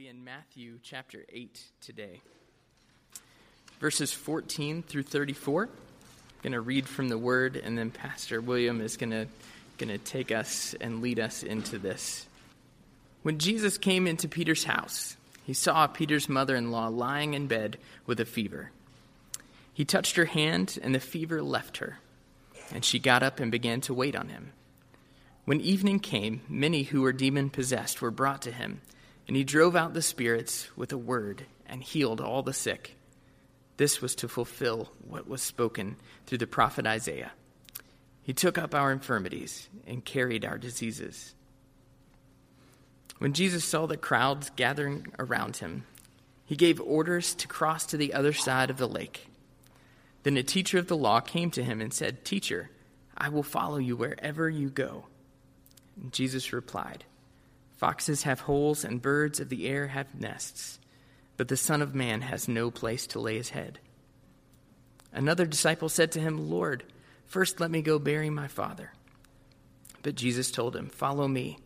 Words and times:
be 0.00 0.08
in 0.08 0.24
Matthew 0.24 0.78
chapter 0.82 1.26
8 1.28 1.60
today. 1.82 2.22
Verses 3.80 4.10
14 4.10 4.82
through 4.82 5.02
34. 5.02 5.64
I'm 5.64 5.70
going 6.42 6.52
to 6.54 6.60
read 6.62 6.88
from 6.88 7.10
the 7.10 7.18
word, 7.18 7.56
and 7.62 7.76
then 7.76 7.90
Pastor 7.90 8.40
William 8.40 8.80
is 8.80 8.96
going 8.96 9.10
to, 9.10 9.26
going 9.76 9.90
to 9.90 9.98
take 9.98 10.32
us 10.32 10.74
and 10.80 11.02
lead 11.02 11.20
us 11.20 11.42
into 11.42 11.78
this. 11.78 12.26
When 13.24 13.38
Jesus 13.38 13.76
came 13.76 14.06
into 14.06 14.26
Peter's 14.26 14.64
house, 14.64 15.18
he 15.44 15.52
saw 15.52 15.86
Peter's 15.86 16.30
mother 16.30 16.56
in 16.56 16.70
law 16.70 16.88
lying 16.88 17.34
in 17.34 17.46
bed 17.46 17.76
with 18.06 18.20
a 18.20 18.24
fever. 18.24 18.70
He 19.74 19.84
touched 19.84 20.16
her 20.16 20.24
hand, 20.24 20.78
and 20.82 20.94
the 20.94 21.00
fever 21.00 21.42
left 21.42 21.76
her, 21.76 21.98
and 22.72 22.86
she 22.86 22.98
got 22.98 23.22
up 23.22 23.38
and 23.38 23.52
began 23.52 23.82
to 23.82 23.92
wait 23.92 24.16
on 24.16 24.28
him. 24.28 24.52
When 25.44 25.60
evening 25.60 26.00
came, 26.00 26.40
many 26.48 26.84
who 26.84 27.02
were 27.02 27.12
demon 27.12 27.50
possessed 27.50 28.00
were 28.00 28.10
brought 28.10 28.40
to 28.42 28.52
him 28.52 28.80
and 29.30 29.36
he 29.36 29.44
drove 29.44 29.76
out 29.76 29.94
the 29.94 30.02
spirits 30.02 30.66
with 30.74 30.90
a 30.90 30.98
word 30.98 31.46
and 31.64 31.84
healed 31.84 32.20
all 32.20 32.42
the 32.42 32.52
sick. 32.52 32.96
This 33.76 34.02
was 34.02 34.16
to 34.16 34.28
fulfill 34.28 34.90
what 35.06 35.28
was 35.28 35.40
spoken 35.40 35.94
through 36.26 36.38
the 36.38 36.48
prophet 36.48 36.84
Isaiah. 36.84 37.30
He 38.24 38.32
took 38.32 38.58
up 38.58 38.74
our 38.74 38.90
infirmities 38.90 39.68
and 39.86 40.04
carried 40.04 40.44
our 40.44 40.58
diseases. 40.58 41.32
When 43.18 43.32
Jesus 43.32 43.64
saw 43.64 43.86
the 43.86 43.96
crowds 43.96 44.50
gathering 44.56 45.06
around 45.16 45.58
him, 45.58 45.84
he 46.44 46.56
gave 46.56 46.80
orders 46.80 47.32
to 47.36 47.46
cross 47.46 47.86
to 47.86 47.96
the 47.96 48.14
other 48.14 48.32
side 48.32 48.68
of 48.68 48.78
the 48.78 48.88
lake. 48.88 49.28
Then 50.24 50.36
a 50.38 50.42
teacher 50.42 50.76
of 50.76 50.88
the 50.88 50.96
law 50.96 51.20
came 51.20 51.52
to 51.52 51.62
him 51.62 51.80
and 51.80 51.94
said, 51.94 52.24
Teacher, 52.24 52.68
I 53.16 53.28
will 53.28 53.44
follow 53.44 53.78
you 53.78 53.94
wherever 53.94 54.50
you 54.50 54.70
go. 54.70 55.04
And 56.02 56.12
Jesus 56.12 56.52
replied, 56.52 57.04
Foxes 57.80 58.24
have 58.24 58.40
holes, 58.40 58.84
and 58.84 59.00
birds 59.00 59.40
of 59.40 59.48
the 59.48 59.66
air 59.66 59.86
have 59.86 60.14
nests, 60.14 60.78
but 61.38 61.48
the 61.48 61.56
Son 61.56 61.80
of 61.80 61.94
Man 61.94 62.20
has 62.20 62.46
no 62.46 62.70
place 62.70 63.06
to 63.06 63.18
lay 63.18 63.36
his 63.36 63.48
head. 63.48 63.78
Another 65.14 65.46
disciple 65.46 65.88
said 65.88 66.12
to 66.12 66.20
him, 66.20 66.50
Lord, 66.50 66.84
first 67.24 67.58
let 67.58 67.70
me 67.70 67.80
go 67.80 67.98
bury 67.98 68.28
my 68.28 68.48
father. 68.48 68.92
But 70.02 70.14
Jesus 70.14 70.50
told 70.50 70.76
him, 70.76 70.90
Follow 70.90 71.26
me, 71.26 71.56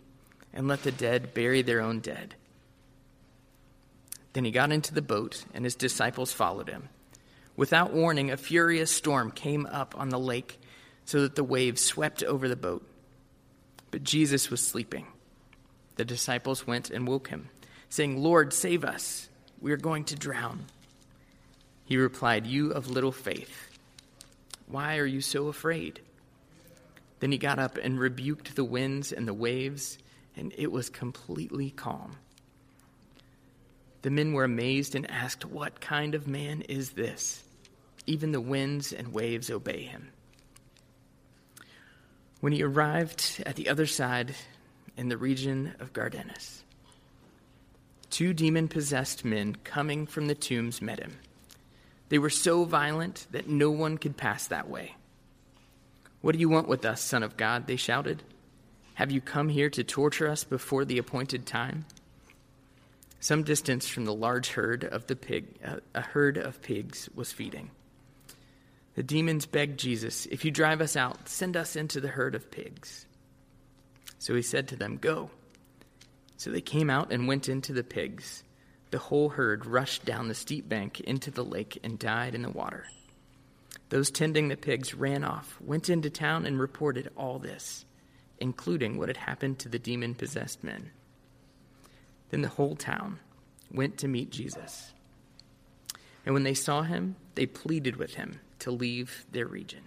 and 0.52 0.68
let 0.68 0.84
the 0.84 0.92
dead 0.92 1.34
bury 1.34 1.62
their 1.62 1.80
own 1.80 1.98
dead. 1.98 2.36
Then 4.34 4.44
he 4.44 4.52
got 4.52 4.70
into 4.70 4.94
the 4.94 5.02
boat, 5.02 5.44
and 5.52 5.64
his 5.64 5.74
disciples 5.74 6.32
followed 6.32 6.68
him. 6.68 6.90
Without 7.56 7.92
warning, 7.92 8.30
a 8.30 8.36
furious 8.36 8.92
storm 8.92 9.32
came 9.32 9.66
up 9.66 9.96
on 9.98 10.10
the 10.10 10.20
lake, 10.20 10.60
so 11.06 11.22
that 11.22 11.34
the 11.34 11.42
waves 11.42 11.82
swept 11.82 12.22
over 12.22 12.48
the 12.48 12.54
boat. 12.54 12.86
But 13.90 14.04
Jesus 14.04 14.48
was 14.48 14.64
sleeping. 14.64 15.08
The 15.96 16.04
disciples 16.04 16.66
went 16.66 16.90
and 16.90 17.06
woke 17.06 17.28
him, 17.28 17.48
saying, 17.88 18.22
Lord, 18.22 18.52
save 18.52 18.84
us. 18.84 19.28
We 19.60 19.72
are 19.72 19.76
going 19.76 20.04
to 20.04 20.16
drown. 20.16 20.66
He 21.84 21.96
replied, 21.96 22.46
You 22.46 22.72
of 22.72 22.90
little 22.90 23.12
faith, 23.12 23.68
why 24.66 24.98
are 24.98 25.06
you 25.06 25.20
so 25.20 25.48
afraid? 25.48 26.00
Then 27.20 27.30
he 27.32 27.38
got 27.38 27.58
up 27.58 27.78
and 27.78 27.98
rebuked 27.98 28.56
the 28.56 28.64
winds 28.64 29.12
and 29.12 29.28
the 29.28 29.34
waves, 29.34 29.98
and 30.36 30.52
it 30.56 30.72
was 30.72 30.90
completely 30.90 31.70
calm. 31.70 32.16
The 34.02 34.10
men 34.10 34.32
were 34.32 34.44
amazed 34.44 34.94
and 34.94 35.10
asked, 35.10 35.44
What 35.44 35.80
kind 35.80 36.14
of 36.14 36.26
man 36.26 36.62
is 36.62 36.90
this? 36.90 37.42
Even 38.06 38.32
the 38.32 38.40
winds 38.40 38.92
and 38.92 39.12
waves 39.12 39.50
obey 39.50 39.84
him. 39.84 40.10
When 42.40 42.52
he 42.52 42.62
arrived 42.62 43.42
at 43.46 43.56
the 43.56 43.70
other 43.70 43.86
side, 43.86 44.34
in 44.96 45.08
the 45.08 45.16
region 45.16 45.74
of 45.80 45.92
Gadarenes. 45.92 46.64
Two 48.10 48.32
demon 48.32 48.68
possessed 48.68 49.24
men 49.24 49.56
coming 49.64 50.06
from 50.06 50.26
the 50.26 50.34
tombs 50.34 50.80
met 50.80 51.00
him. 51.00 51.18
They 52.10 52.18
were 52.18 52.30
so 52.30 52.64
violent 52.64 53.26
that 53.32 53.48
no 53.48 53.70
one 53.70 53.98
could 53.98 54.16
pass 54.16 54.46
that 54.46 54.68
way. 54.68 54.94
What 56.20 56.33
do 56.33 56.38
you 56.38 56.48
want 56.48 56.68
with 56.68 56.84
us, 56.84 57.00
Son 57.00 57.22
of 57.22 57.36
God? 57.36 57.66
They 57.66 57.77
shouted. 57.77 58.22
Have 58.94 59.10
you 59.10 59.20
come 59.20 59.48
here 59.48 59.68
to 59.70 59.83
torture 59.83 60.28
us 60.28 60.44
before 60.44 60.84
the 60.84 60.98
appointed 60.98 61.44
time? 61.44 61.84
Some 63.18 63.42
distance 63.42 63.88
from 63.88 64.04
the 64.04 64.14
large 64.14 64.50
herd 64.50 64.84
of 64.84 65.06
the 65.06 65.16
pig, 65.16 65.46
uh, 65.64 65.77
a 65.94 66.02
herd 66.02 66.36
of 66.36 66.62
pigs 66.62 67.08
was 67.14 67.33
feeding. 67.33 67.70
The 68.94 69.02
demons 69.02 69.46
begged 69.46 69.80
Jesus, 69.80 70.27
If 70.27 70.44
you 70.44 70.50
drive 70.50 70.80
us 70.80 70.94
out, 70.94 71.28
send 71.28 71.56
us 71.56 71.74
into 71.74 72.00
the 72.00 72.08
herd 72.08 72.34
of 72.34 72.50
pigs. 72.50 73.06
So 74.24 74.35
he 74.35 74.40
said 74.40 74.68
to 74.68 74.77
them, 74.77 74.96
Go. 74.96 75.29
So 76.39 76.51
they 76.51 76.62
came 76.62 76.89
out 76.89 77.12
and 77.12 77.29
went 77.29 77.46
into 77.46 77.74
the 77.74 77.85
pigs. 77.85 78.42
The 78.90 78.96
whole 78.96 79.29
herd 79.29 79.67
rushed 79.67 80.07
down 80.07 80.29
the 80.29 80.35
steep 80.35 80.67
bank 80.67 81.01
into 81.01 81.30
the 81.30 81.45
lake 81.45 81.79
and 81.85 81.98
died 81.98 82.34
in 82.34 82.40
the 82.40 82.48
water. 82.48 82.86
Those 83.90 84.11
tending 84.11 84.48
the 84.48 84.57
pigs 84.57 84.95
ran 84.95 85.24
off, 85.24 85.58
went 85.61 85.90
into 85.90 86.08
town, 86.08 86.46
and 86.46 86.58
reported 86.58 87.11
all 87.18 87.39
this, 87.39 87.84
including 88.39 88.96
what 88.96 89.11
had 89.11 89.18
happened 89.18 89.58
to 89.58 89.68
the 89.68 89.79
demon 89.79 90.14
possessed 90.14 90.64
men. 90.64 90.90
Then 92.30 92.40
the 92.40 92.48
whole 92.48 92.77
town 92.77 93.18
went 93.70 93.98
to 93.98 94.08
meet 94.08 94.30
Jesus. 94.30 94.95
And 96.24 96.33
when 96.33 96.45
they 96.45 96.55
saw 96.55 96.80
him, 96.80 97.17
they 97.34 97.45
pleaded 97.45 97.96
with 97.96 98.14
him 98.14 98.40
to 98.61 98.70
leave 98.70 99.27
their 99.30 99.46
region. 99.46 99.83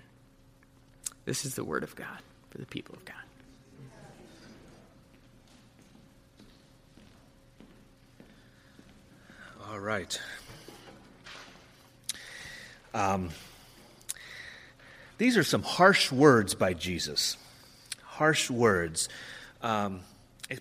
This 1.25 1.43
is 1.43 1.55
the 1.55 1.65
word 1.65 1.81
of 1.81 1.95
God 1.95 2.19
for 2.51 2.59
the 2.59 2.67
people 2.67 2.93
of 2.93 3.03
God. 3.03 3.26
All 9.69 9.79
right. 9.79 10.17
Um, 12.93 13.31
these 15.17 15.35
are 15.35 15.43
some 15.43 15.61
harsh 15.61 16.09
words 16.09 16.55
by 16.55 16.73
Jesus. 16.73 17.35
Harsh 18.01 18.49
words. 18.49 19.09
Um, 19.61 20.01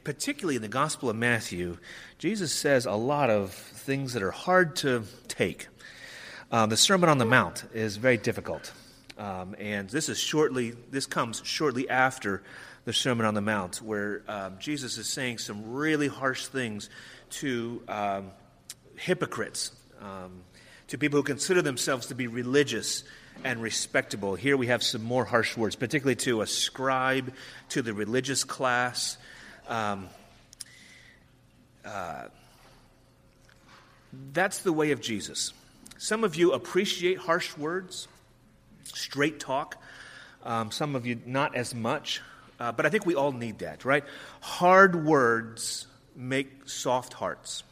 particularly 0.03 0.57
in 0.57 0.63
the 0.63 0.69
Gospel 0.69 1.09
of 1.09 1.15
Matthew, 1.15 1.79
Jesus 2.19 2.53
says 2.53 2.85
a 2.85 2.95
lot 2.95 3.31
of 3.31 3.53
things 3.53 4.15
that 4.15 4.25
are 4.25 4.33
hard 4.33 4.75
to 4.77 5.05
take. 5.29 5.69
Um, 6.51 6.71
the 6.71 6.77
Sermon 6.77 7.09
on 7.09 7.19
the 7.19 7.25
Mount 7.25 7.65
is 7.73 7.99
very 7.99 8.17
difficult. 8.17 8.73
Um, 9.19 9.55
and 9.61 9.89
this 9.89 10.09
is 10.09 10.19
shortly, 10.19 10.75
this 10.91 11.07
comes 11.07 11.43
shortly 11.45 11.89
after 11.89 12.43
the 12.85 12.93
Sermon 12.93 13.25
on 13.25 13.35
the 13.35 13.41
Mount, 13.41 13.77
where 13.77 14.23
um, 14.27 14.57
Jesus 14.59 14.99
is 14.99 15.07
saying 15.07 15.39
some 15.39 15.75
really 15.75 16.09
harsh 16.09 16.47
things 16.47 16.91
to 17.31 17.83
um, 17.87 18.33
hypocrites, 18.97 19.73
um, 20.01 20.43
to 20.89 20.99
people 20.99 21.19
who 21.19 21.23
consider 21.23 21.63
themselves 21.63 22.07
to 22.07 22.15
be 22.15 22.27
religious 22.27 23.05
and 23.45 23.61
respectable. 23.61 24.35
Here 24.35 24.57
we 24.57 24.69
have 24.69 24.83
some 24.83 25.03
more 25.03 25.25
harsh 25.25 25.57
words, 25.57 25.77
particularly 25.77 26.17
to 26.17 26.41
a 26.41 26.47
scribe, 26.47 27.33
to 27.71 27.83
the 27.83 27.93
religious 27.93 28.45
class. 28.45 29.19
Um, 29.69 30.09
uh, 31.85 32.27
that's 34.33 34.59
the 34.61 34.73
way 34.73 34.93
of 34.93 35.01
Jesus. 35.01 35.53
Some 35.99 36.25
of 36.25 36.37
you 36.37 36.53
appreciate 36.53 37.19
harsh 37.19 37.57
words, 37.57 38.09
straight 38.85 39.41
talk. 39.41 39.77
Um, 40.45 40.71
some 40.71 40.95
of 40.95 41.07
you 41.07 41.21
not 41.27 41.57
as 41.57 41.75
much. 41.75 42.23
Uh, 42.59 42.73
but 42.73 42.87
I 42.87 42.89
think 42.89 43.05
we 43.05 43.15
all 43.15 43.33
need 43.33 43.59
that, 43.59 43.85
right? 43.85 44.05
Hard 44.41 45.05
words 45.05 45.87
make 46.15 46.69
soft 46.69 47.13
hearts 47.13 47.63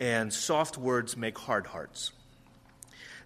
and 0.00 0.32
soft 0.32 0.76
words 0.76 1.16
make 1.16 1.38
hard 1.38 1.66
hearts. 1.66 2.12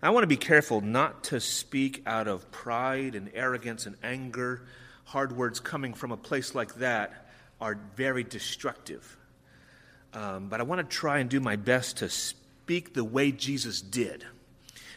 I 0.00 0.10
want 0.10 0.22
to 0.22 0.28
be 0.28 0.36
careful 0.36 0.80
not 0.80 1.24
to 1.24 1.40
speak 1.40 2.02
out 2.06 2.28
of 2.28 2.50
pride 2.52 3.14
and 3.16 3.30
arrogance 3.34 3.86
and 3.86 3.96
anger. 4.02 4.62
Hard 5.04 5.32
words 5.32 5.58
coming 5.58 5.92
from 5.92 6.12
a 6.12 6.16
place 6.16 6.54
like 6.54 6.76
that 6.76 7.28
are 7.60 7.76
very 7.96 8.22
destructive. 8.22 9.16
Um, 10.14 10.48
but 10.48 10.60
I 10.60 10.62
want 10.62 10.88
to 10.88 10.96
try 10.96 11.19
and 11.19 11.28
do 11.28 11.40
my 11.40 11.56
best 11.56 11.98
to 11.98 12.08
speak 12.08 12.94
the 12.94 13.04
way 13.04 13.32
Jesus 13.32 13.81
did, 13.81 14.25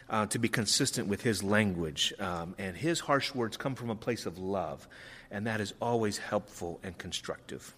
uh, 0.10 0.28
to 0.28 0.40
be 0.40 0.50
consistent 0.50 1.07
with 1.07 1.22
his 1.24 1.42
language. 1.42 2.13
Um, 2.19 2.54
and 2.60 2.78
his 2.78 3.00
harsh 3.00 3.34
words 3.34 3.57
come 3.57 3.74
from 3.74 3.90
a 3.90 3.96
place 3.96 4.28
of 4.28 4.38
love, 4.38 4.88
and 5.31 5.48
that 5.48 5.62
is 5.62 5.74
always 5.81 6.19
helpful 6.19 6.80
and 6.84 6.96
constructive. 6.98 7.74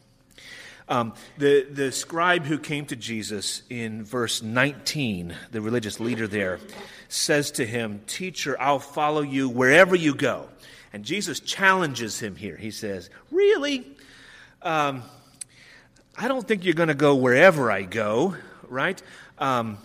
Um, 0.90 1.14
the, 1.38 1.64
the 1.64 1.92
scribe 1.92 2.44
who 2.44 2.60
came 2.60 2.86
to 2.88 2.96
Jesus 2.96 3.64
in 3.70 4.04
verse 4.04 4.42
19, 4.42 5.36
the 5.52 5.62
religious 5.62 6.00
leader 6.00 6.28
there, 6.28 6.60
says 7.08 7.52
to 7.52 7.66
him, 7.66 8.02
Teacher, 8.06 8.60
I'll 8.60 8.80
follow 8.80 9.22
you 9.22 9.50
wherever 9.50 9.96
you 9.96 10.14
go. 10.14 10.50
And 10.92 11.04
Jesus 11.04 11.40
challenges 11.40 12.20
him 12.20 12.36
here. 12.36 12.58
He 12.58 12.72
says, 12.72 13.10
Really? 13.32 13.88
Um, 14.62 15.04
I 16.18 16.28
don't 16.28 16.48
think 16.48 16.64
you're 16.64 16.76
going 16.76 16.90
to 16.90 16.94
go 16.94 17.16
wherever 17.16 17.72
I 17.72 17.84
go, 17.84 18.36
right? 18.68 19.02
Um, 19.40 19.78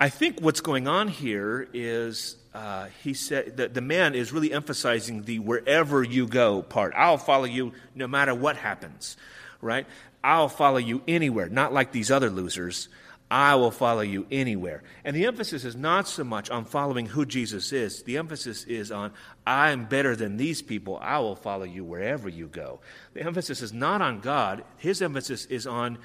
I 0.00 0.08
think 0.08 0.40
what's 0.40 0.60
going 0.60 0.88
on 0.88 1.06
here 1.06 1.68
is 1.72 2.36
uh, 2.52 2.86
he 3.04 3.14
said 3.14 3.58
that 3.58 3.72
the 3.72 3.80
man 3.80 4.14
is 4.14 4.32
really 4.32 4.52
emphasizing 4.52 5.22
the 5.22 5.38
wherever 5.38 6.02
you 6.02 6.26
go 6.26 6.62
part. 6.62 6.92
I'll 6.96 7.18
follow 7.18 7.44
you 7.44 7.72
no 7.94 8.08
matter 8.08 8.34
what 8.34 8.56
happens, 8.56 9.16
right? 9.60 9.86
I'll 10.24 10.48
follow 10.48 10.78
you 10.78 11.02
anywhere, 11.08 11.48
not 11.48 11.72
like 11.72 11.92
these 11.92 12.10
other 12.10 12.30
losers. 12.30 12.88
I 13.30 13.54
will 13.54 13.70
follow 13.70 14.02
you 14.02 14.26
anywhere. 14.30 14.82
And 15.04 15.16
the 15.16 15.24
emphasis 15.24 15.64
is 15.64 15.74
not 15.74 16.06
so 16.06 16.22
much 16.22 16.50
on 16.50 16.66
following 16.66 17.06
who 17.06 17.24
Jesus 17.24 17.72
is. 17.72 18.02
The 18.02 18.18
emphasis 18.18 18.64
is 18.64 18.92
on, 18.92 19.12
I'm 19.46 19.86
better 19.86 20.14
than 20.14 20.36
these 20.36 20.60
people. 20.60 20.98
I 21.00 21.18
will 21.20 21.34
follow 21.34 21.64
you 21.64 21.82
wherever 21.82 22.28
you 22.28 22.46
go. 22.46 22.80
The 23.14 23.22
emphasis 23.22 23.62
is 23.62 23.72
not 23.72 24.02
on 24.02 24.20
God. 24.20 24.64
His 24.76 25.00
emphasis 25.00 25.46
is 25.46 25.66
on 25.66 25.96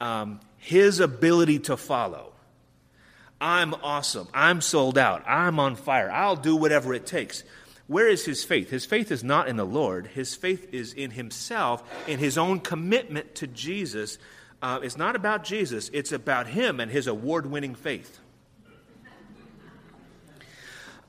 um, 0.00 0.40
his 0.58 0.98
ability 0.98 1.60
to 1.60 1.76
follow. 1.76 2.32
I'm 3.40 3.74
awesome. 3.74 4.26
I'm 4.34 4.60
sold 4.60 4.98
out. 4.98 5.22
I'm 5.26 5.60
on 5.60 5.76
fire. 5.76 6.10
I'll 6.10 6.34
do 6.34 6.56
whatever 6.56 6.94
it 6.94 7.06
takes. 7.06 7.44
Where 7.92 8.08
is 8.08 8.24
his 8.24 8.42
faith? 8.42 8.70
His 8.70 8.86
faith 8.86 9.12
is 9.12 9.22
not 9.22 9.48
in 9.48 9.56
the 9.56 9.66
Lord. 9.66 10.06
His 10.08 10.34
faith 10.34 10.72
is 10.72 10.92
in 10.92 11.10
himself, 11.10 11.82
in 12.08 12.18
his 12.18 12.38
own 12.38 12.60
commitment 12.60 13.34
to 13.36 13.46
Jesus 13.46 14.18
uh, 14.62 14.78
it's 14.80 14.96
not 14.96 15.16
about 15.16 15.42
Jesus, 15.42 15.90
it's 15.92 16.12
about 16.12 16.46
him 16.46 16.78
and 16.78 16.90
his 16.90 17.08
award 17.08 17.46
winning 17.46 17.74
faith. 17.74 18.20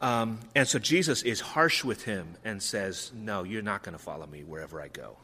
Um, 0.02 0.40
and 0.56 0.68
so 0.68 0.80
Jesus 0.80 1.22
is 1.22 1.40
harsh 1.40 1.84
with 1.84 2.04
him 2.04 2.36
and 2.44 2.62
says, 2.62 3.12
No, 3.16 3.44
you're 3.44 3.62
not 3.62 3.84
going 3.84 3.94
to 3.94 4.04
follow 4.04 4.26
me 4.26 4.44
wherever 4.44 4.82
I 4.82 4.88
go. 4.90 5.16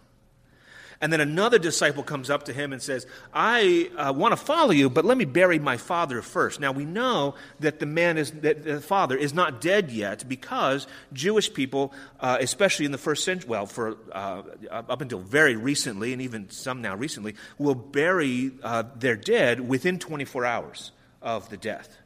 And 1.02 1.14
then 1.14 1.22
another 1.22 1.60
disciple 1.60 2.04
comes 2.04 2.30
up 2.30 2.44
to 2.44 2.54
him 2.54 2.74
and 2.74 2.82
says, 2.82 3.08
I 3.34 3.90
uh, 3.98 4.12
want 4.14 4.34
to 4.34 4.38
follow 4.38 4.72
you, 4.72 4.90
but 4.90 5.06
let 5.06 5.18
me 5.18 5.24
bury 5.24 5.58
my 5.58 5.78
father 5.78 6.22
first. 6.22 6.60
Now 6.60 6.74
we 6.74 6.84
know 6.84 7.36
that 7.62 7.80
the 7.80 7.86
man 7.86 8.18
is, 8.18 8.32
that 8.32 8.64
the 8.64 8.82
father 8.82 9.16
is 9.16 9.34
not 9.34 9.62
dead 9.62 9.92
yet 9.92 10.28
because 10.28 10.88
Jewish 11.14 11.54
people, 11.54 11.94
uh, 12.20 12.38
especially 12.42 12.86
in 12.86 12.92
the 12.92 12.98
first 12.98 13.24
century, 13.24 13.50
well, 13.50 13.66
for 13.66 13.98
uh, 14.12 14.42
up 14.70 15.00
until 15.00 15.20
very 15.20 15.56
recently, 15.56 16.12
and 16.12 16.22
even 16.22 16.50
some 16.50 16.82
now 16.82 16.96
recently, 16.98 17.36
will 17.58 17.76
bury 17.76 18.52
uh, 18.62 18.84
their 18.96 19.16
dead 19.16 19.62
within 19.70 20.00
24 20.00 20.46
hours 20.46 20.92
of 21.22 21.50
the 21.50 21.58
death. 21.58 21.99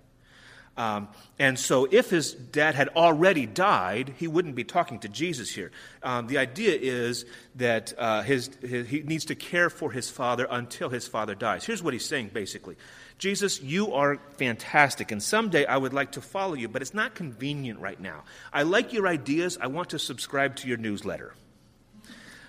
Um, 0.75 1.09
and 1.37 1.59
so, 1.59 1.87
if 1.91 2.09
his 2.09 2.33
dad 2.33 2.73
had 2.73 2.89
already 2.89 3.45
died, 3.45 4.15
he 4.17 4.27
wouldn't 4.27 4.55
be 4.55 4.63
talking 4.63 4.99
to 4.99 5.09
Jesus 5.09 5.51
here. 5.51 5.71
Um, 6.01 6.25
the 6.25 6.39
idea 6.39 6.75
is 6.79 7.25
that 7.55 7.93
uh, 7.97 8.23
his, 8.23 8.49
his, 8.61 8.87
he 8.87 9.01
needs 9.01 9.25
to 9.25 9.35
care 9.35 9.69
for 9.69 9.91
his 9.91 10.09
father 10.09 10.47
until 10.49 10.89
his 10.89 11.07
father 11.07 11.35
dies. 11.35 11.63
Here's 11.63 11.83
what 11.83 11.93
he's 11.93 12.05
saying 12.05 12.31
basically 12.33 12.75
Jesus, 13.19 13.61
you 13.61 13.93
are 13.93 14.17
fantastic, 14.37 15.11
and 15.11 15.21
someday 15.21 15.65
I 15.65 15.77
would 15.77 15.93
like 15.93 16.13
to 16.13 16.21
follow 16.21 16.55
you, 16.55 16.67
but 16.67 16.81
it's 16.81 16.93
not 16.93 17.13
convenient 17.13 17.79
right 17.79 17.99
now. 17.99 18.23
I 18.51 18.63
like 18.63 18.93
your 18.93 19.07
ideas. 19.07 19.59
I 19.61 19.67
want 19.67 19.91
to 19.91 19.99
subscribe 19.99 20.55
to 20.57 20.67
your 20.67 20.77
newsletter. 20.77 21.35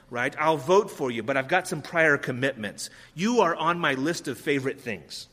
Right? 0.09 0.35
I'll 0.39 0.57
vote 0.57 0.91
for 0.91 1.11
you, 1.11 1.23
but 1.23 1.37
I've 1.37 1.49
got 1.49 1.69
some 1.69 1.83
prior 1.83 2.17
commitments. 2.17 2.89
You 3.15 3.41
are 3.41 3.55
on 3.55 3.79
my 3.79 3.95
list 3.95 4.29
of 4.29 4.39
favorite 4.39 4.81
things. 4.81 5.29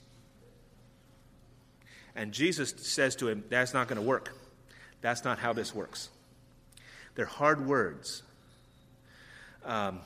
And 2.16 2.31
Jesus 2.31 2.74
says 2.78 3.16
to 3.18 3.28
him, 3.28 3.44
That's 3.50 3.74
not 3.74 3.88
going 3.88 4.02
to 4.02 4.08
work. 4.08 4.34
That's 5.02 5.24
not 5.24 5.40
how 5.40 5.54
this 5.54 5.74
works. 5.74 6.10
They're 7.16 7.25
hard 7.25 7.66
words. 7.66 8.24
Um, 9.66 10.00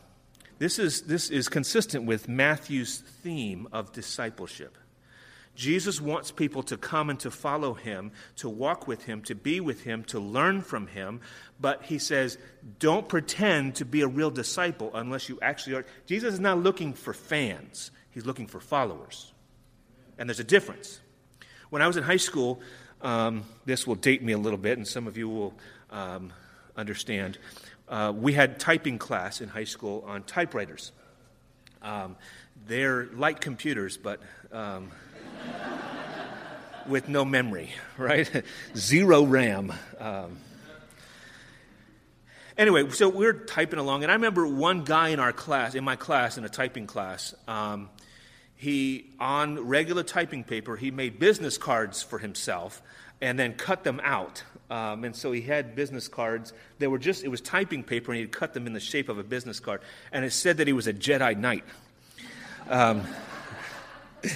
this, 0.58 0.80
is, 0.80 1.04
this 1.04 1.30
is 1.30 1.50
consistent 1.50 2.06
with 2.06 2.28
Matthew's 2.28 3.00
theme 3.00 3.68
of 3.72 3.92
discipleship. 3.92 4.78
Jesus 5.56 6.02
wants 6.02 6.32
people 6.32 6.64
to 6.64 6.78
come 6.78 7.10
and 7.10 7.20
to 7.22 7.32
follow 7.32 7.74
him, 7.74 8.12
to 8.38 8.50
walk 8.50 8.88
with 8.88 9.06
him, 9.06 9.22
to 9.24 9.36
be 9.36 9.62
with 9.62 9.84
him, 9.84 10.04
to 10.06 10.20
learn 10.20 10.62
from 10.62 10.88
him. 10.88 11.22
But 11.60 11.84
he 11.84 11.98
says, 11.98 12.38
don't 12.80 13.08
pretend 13.08 13.76
to 13.76 13.86
be 13.86 14.02
a 14.02 14.08
real 14.08 14.32
disciple 14.32 14.92
unless 14.94 15.30
you 15.30 15.40
actually 15.42 15.78
are. 15.78 15.86
Jesus 16.06 16.36
is 16.36 16.40
not 16.42 16.60
looking 16.60 16.94
for 16.94 17.14
fans, 17.14 17.92
he's 18.12 18.26
looking 18.26 18.48
for 18.48 18.60
followers. 18.60 19.32
And 20.18 20.30
there's 20.30 20.40
a 20.40 20.46
difference. 20.46 21.00
When 21.76 21.82
I 21.82 21.88
was 21.88 21.98
in 21.98 22.04
high 22.04 22.16
school, 22.16 22.62
um, 23.02 23.44
this 23.66 23.86
will 23.86 23.96
date 23.96 24.24
me 24.24 24.32
a 24.32 24.38
little 24.38 24.58
bit, 24.58 24.78
and 24.78 24.88
some 24.88 25.08
of 25.08 25.18
you 25.18 25.28
will 25.28 25.54
um, 25.92 26.32
understand. 26.78 27.38
Uh, 27.90 28.14
we 28.16 28.32
had 28.32 28.62
typing 28.62 28.98
class 28.98 29.42
in 29.42 29.50
high 29.50 29.66
school 29.66 30.02
on 30.08 30.24
typewriters. 30.24 30.94
Um, 31.82 32.16
they're 32.66 33.08
like 33.08 33.42
computers, 33.42 33.98
but 33.98 34.22
um, 34.54 34.90
with 36.88 37.10
no 37.10 37.26
memory, 37.26 37.74
right? 37.98 38.46
Zero 38.78 39.26
RAM. 39.26 39.74
Um, 40.00 40.38
anyway, 42.58 42.90
so 42.92 43.10
we're 43.10 43.34
typing 43.34 43.80
along, 43.80 44.04
and 44.04 44.12
I 44.14 44.16
remember 44.16 44.48
one 44.48 44.86
guy 44.86 45.10
in 45.10 45.20
our 45.20 45.34
class, 45.34 45.76
in 45.76 45.84
my 45.84 45.98
class, 45.98 46.38
in 46.38 46.46
a 46.46 46.50
typing 46.50 46.88
class, 46.88 47.36
um, 47.50 47.90
he, 48.56 49.12
on 49.20 49.68
regular 49.68 50.04
typing 50.04 50.44
paper, 50.44 50.76
he 50.76 50.92
made 50.92 51.20
business 51.20 51.58
cards 51.58 52.02
for 52.02 52.20
himself 52.20 52.82
and 53.22 53.38
then 53.38 53.54
cut 53.54 53.84
them 53.84 54.00
out. 54.04 54.44
Um, 54.70 55.04
and 55.04 55.16
so 55.16 55.32
he 55.32 55.42
had 55.42 55.76
business 55.76 56.08
cards. 56.08 56.54
They 56.80 56.88
were 56.88 56.98
just, 56.98 57.24
it 57.24 57.28
was 57.28 57.42
typing 57.42 57.84
paper, 57.84 58.12
and 58.12 58.20
he'd 58.20 58.32
cut 58.32 58.54
them 58.54 58.66
in 58.68 58.74
the 58.74 58.80
shape 58.80 59.10
of 59.10 59.18
a 59.20 59.24
business 59.24 59.60
card. 59.60 59.82
And 60.12 60.26
it 60.26 60.32
said 60.32 60.58
that 60.58 60.68
he 60.68 60.74
was 60.74 60.88
a 60.88 60.94
Jedi 60.94 61.38
Knight. 61.38 61.64
Um, 62.70 63.04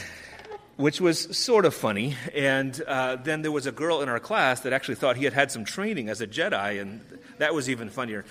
which 0.80 1.02
was 1.02 1.36
sort 1.38 1.66
of 1.66 1.74
funny. 1.74 2.16
And 2.34 2.82
uh, 2.88 3.18
then 3.18 3.42
there 3.42 3.52
was 3.52 3.66
a 3.66 3.72
girl 3.72 4.02
in 4.02 4.08
our 4.08 4.20
class 4.20 4.62
that 4.62 4.72
actually 4.72 4.96
thought 4.96 5.18
he 5.18 5.26
had 5.26 5.34
had 5.34 5.52
some 5.52 5.66
training 5.66 6.08
as 6.08 6.22
a 6.22 6.28
Jedi, 6.28 6.80
and 6.80 7.02
that 7.38 7.54
was 7.54 7.70
even 7.70 7.90
funnier. 7.90 8.24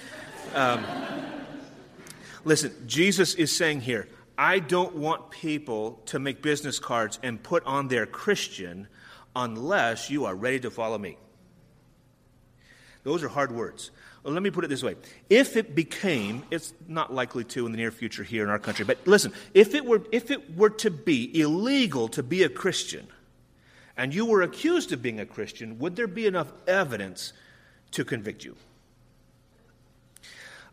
Um, 0.55 0.83
listen, 2.45 2.73
Jesus 2.87 3.35
is 3.35 3.55
saying 3.55 3.83
here, 3.83 4.09
I 4.39 4.61
don't 4.61 4.95
want 4.95 5.33
people 5.33 6.01
to 6.07 6.21
make 6.21 6.43
business 6.43 6.79
cards 6.79 7.19
and 7.25 7.43
put 7.43 7.65
on 7.67 7.89
their 7.89 8.07
Christian 8.07 8.87
unless 9.35 10.11
you 10.11 10.27
are 10.27 10.35
ready 10.35 10.61
to 10.61 10.71
follow 10.71 10.97
me. 10.97 11.19
Those 13.03 13.25
are 13.25 13.29
hard 13.29 13.51
words. 13.51 13.91
Well, 14.23 14.33
let 14.33 14.43
me 14.45 14.51
put 14.51 14.65
it 14.65 14.69
this 14.69 14.83
way. 14.83 14.95
If 15.29 15.57
it 15.57 15.75
became, 15.75 16.45
it's 16.53 16.73
not 16.87 17.13
likely 17.13 17.43
to 17.45 17.67
in 17.67 17.73
the 17.73 17.79
near 17.79 17.91
future 17.91 18.23
here 18.23 18.45
in 18.45 18.49
our 18.49 18.61
country, 18.61 18.85
but 18.85 19.05
listen, 19.07 19.33
if 19.55 19.75
it 19.75 19.85
were, 19.85 20.03
if 20.13 20.31
it 20.31 20.57
were 20.57 20.71
to 20.71 20.91
be 20.91 21.41
illegal 21.41 22.07
to 22.09 22.23
be 22.23 22.45
a 22.45 22.49
Christian 22.49 23.09
and 23.97 24.15
you 24.15 24.25
were 24.25 24.43
accused 24.43 24.93
of 24.93 25.03
being 25.03 25.19
a 25.19 25.27
Christian, 25.27 25.81
would 25.81 25.97
there 25.97 26.07
be 26.07 26.27
enough 26.27 26.53
evidence 26.69 27.33
to 27.91 28.05
convict 28.05 28.45
you? 28.45 28.55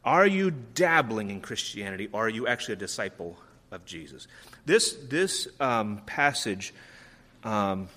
Are 0.04 0.28
you 0.28 0.52
dabbling 0.52 1.32
in 1.32 1.42
Christianity 1.42 2.10
or 2.12 2.28
are 2.28 2.30
you 2.30 2.46
actually 2.46 2.74
a 2.74 2.78
disciple 2.78 3.38
of 3.76 3.86
Jesus. 3.86 4.28
This, 4.66 4.94
this 4.94 5.48
um, 5.60 6.02
passage 6.06 6.74
um, 7.44 7.88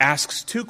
asks 0.00 0.42
two, 0.42 0.66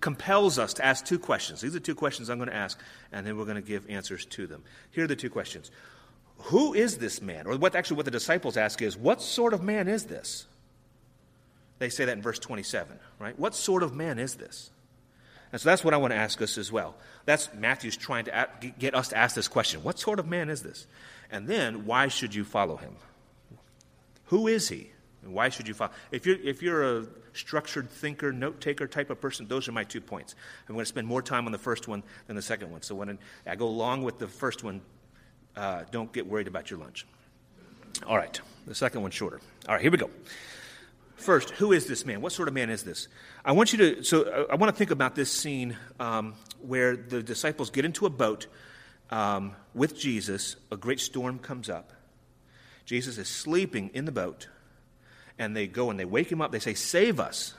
compels 0.00 0.58
us 0.58 0.74
to 0.74 0.84
ask 0.84 1.04
two 1.04 1.18
questions. 1.18 1.60
These 1.60 1.76
are 1.76 1.80
two 1.80 1.94
questions 1.94 2.30
I'm 2.30 2.38
going 2.38 2.48
to 2.48 2.56
ask, 2.56 2.80
and 3.12 3.26
then 3.26 3.36
we're 3.36 3.44
going 3.44 3.56
to 3.56 3.68
give 3.68 3.88
answers 3.90 4.24
to 4.26 4.46
them. 4.46 4.62
Here 4.92 5.04
are 5.04 5.08
the 5.08 5.16
two 5.16 5.30
questions 5.30 5.70
Who 6.38 6.72
is 6.72 6.98
this 6.98 7.20
man? 7.20 7.46
Or 7.46 7.56
what 7.56 7.74
actually 7.74 7.96
what 7.96 8.06
the 8.06 8.10
disciples 8.10 8.56
ask 8.56 8.80
is, 8.80 8.96
What 8.96 9.20
sort 9.20 9.52
of 9.52 9.62
man 9.62 9.88
is 9.88 10.04
this? 10.04 10.46
They 11.78 11.90
say 11.90 12.06
that 12.06 12.12
in 12.12 12.22
verse 12.22 12.38
27, 12.38 12.98
right? 13.18 13.38
What 13.38 13.54
sort 13.54 13.82
of 13.82 13.94
man 13.94 14.18
is 14.18 14.36
this? 14.36 14.70
And 15.52 15.60
so 15.60 15.68
that's 15.68 15.84
what 15.84 15.94
I 15.94 15.98
want 15.98 16.12
to 16.12 16.16
ask 16.16 16.40
us 16.42 16.58
as 16.58 16.72
well. 16.72 16.96
That's 17.24 17.52
Matthew's 17.54 17.96
trying 17.96 18.24
to 18.24 18.48
get 18.78 18.94
us 18.94 19.08
to 19.08 19.16
ask 19.16 19.34
this 19.34 19.48
question 19.48 19.82
What 19.82 19.98
sort 19.98 20.18
of 20.18 20.26
man 20.26 20.48
is 20.48 20.62
this? 20.62 20.86
And 21.30 21.46
then, 21.46 21.86
why 21.86 22.08
should 22.08 22.34
you 22.34 22.44
follow 22.44 22.76
him? 22.76 22.96
Who 24.26 24.46
is 24.46 24.68
he? 24.68 24.90
And 25.22 25.32
why 25.34 25.48
should 25.48 25.66
you 25.66 25.74
follow? 25.74 25.92
If 26.10 26.26
you're, 26.26 26.36
if 26.36 26.62
you're 26.62 26.98
a 26.98 27.06
structured 27.32 27.90
thinker, 27.90 28.32
note 28.32 28.60
taker 28.60 28.86
type 28.86 29.10
of 29.10 29.20
person, 29.20 29.46
those 29.48 29.68
are 29.68 29.72
my 29.72 29.84
two 29.84 30.00
points. 30.00 30.34
I'm 30.68 30.74
going 30.74 30.84
to 30.84 30.88
spend 30.88 31.06
more 31.06 31.22
time 31.22 31.46
on 31.46 31.52
the 31.52 31.58
first 31.58 31.88
one 31.88 32.02
than 32.26 32.36
the 32.36 32.42
second 32.42 32.70
one. 32.70 32.82
So 32.82 32.94
when 32.94 33.18
I 33.46 33.56
go 33.56 33.66
along 33.66 34.02
with 34.02 34.18
the 34.18 34.28
first 34.28 34.62
one, 34.62 34.80
uh, 35.56 35.84
don't 35.90 36.12
get 36.12 36.26
worried 36.26 36.46
about 36.46 36.70
your 36.70 36.78
lunch. 36.78 37.06
All 38.06 38.16
right, 38.16 38.40
the 38.66 38.74
second 38.74 39.02
one's 39.02 39.14
shorter. 39.14 39.40
All 39.66 39.74
right, 39.74 39.82
here 39.82 39.90
we 39.90 39.98
go. 39.98 40.10
First, 41.16 41.50
who 41.50 41.72
is 41.72 41.86
this 41.86 42.04
man? 42.04 42.20
What 42.20 42.32
sort 42.32 42.46
of 42.46 42.54
man 42.54 42.68
is 42.68 42.82
this? 42.82 43.08
I 43.44 43.52
want 43.52 43.72
you 43.72 43.78
to, 43.78 44.04
so 44.04 44.24
uh, 44.24 44.52
I 44.52 44.56
want 44.56 44.72
to 44.72 44.78
think 44.78 44.90
about 44.90 45.14
this 45.14 45.32
scene 45.32 45.76
um, 45.98 46.34
where 46.60 46.94
the 46.94 47.22
disciples 47.22 47.70
get 47.70 47.86
into 47.86 48.04
a 48.04 48.10
boat 48.10 48.46
um, 49.10 49.56
with 49.74 49.98
Jesus. 49.98 50.56
A 50.70 50.76
great 50.76 51.00
storm 51.00 51.38
comes 51.38 51.70
up. 51.70 51.90
Jesus 52.86 53.18
is 53.18 53.28
sleeping 53.28 53.90
in 53.92 54.04
the 54.04 54.12
boat, 54.12 54.48
and 55.38 55.54
they 55.54 55.66
go 55.66 55.90
and 55.90 56.00
they 56.00 56.04
wake 56.04 56.30
him 56.30 56.40
up. 56.40 56.52
They 56.52 56.60
say, 56.60 56.74
Save 56.74 57.20
us. 57.20 57.52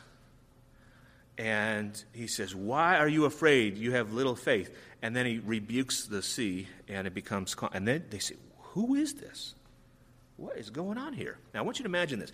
And 1.37 2.01
he 2.13 2.25
says, 2.25 2.55
Why 2.55 2.97
are 2.97 3.07
you 3.07 3.25
afraid? 3.25 3.77
You 3.77 3.91
have 3.91 4.13
little 4.13 4.35
faith. 4.35 4.75
And 5.03 5.15
then 5.15 5.27
he 5.27 5.37
rebukes 5.37 6.05
the 6.05 6.23
sea, 6.23 6.67
and 6.87 7.05
it 7.05 7.13
becomes 7.13 7.53
calm. 7.53 7.69
And 7.73 7.87
then 7.87 8.05
they 8.09 8.19
say, 8.19 8.35
Who 8.73 8.95
is 8.95 9.13
this? 9.13 9.53
What 10.37 10.57
is 10.57 10.69
going 10.69 10.97
on 10.97 11.13
here? 11.13 11.37
Now, 11.53 11.59
I 11.59 11.63
want 11.63 11.77
you 11.77 11.83
to 11.83 11.89
imagine 11.89 12.19
this. 12.19 12.31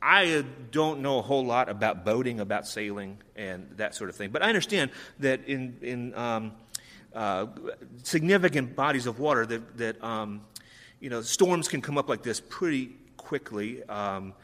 I 0.00 0.44
don't 0.70 1.00
know 1.00 1.18
a 1.18 1.22
whole 1.22 1.44
lot 1.44 1.68
about 1.68 2.04
boating, 2.04 2.40
about 2.40 2.66
sailing, 2.66 3.18
and 3.36 3.68
that 3.76 3.94
sort 3.94 4.10
of 4.10 4.16
thing. 4.16 4.30
But 4.30 4.42
I 4.42 4.48
understand 4.48 4.90
that 5.20 5.46
in, 5.46 5.76
in 5.80 6.14
um, 6.14 6.52
uh, 7.14 7.46
significant 8.02 8.74
bodies 8.74 9.06
of 9.06 9.18
water, 9.18 9.46
that, 9.46 9.78
that 9.78 10.04
um, 10.04 10.42
you 11.02 11.10
know, 11.10 11.20
storms 11.20 11.66
can 11.66 11.82
come 11.82 11.98
up 11.98 12.08
like 12.08 12.22
this 12.22 12.40
pretty 12.40 12.92
quickly. 13.16 13.82
Um, 13.88 14.34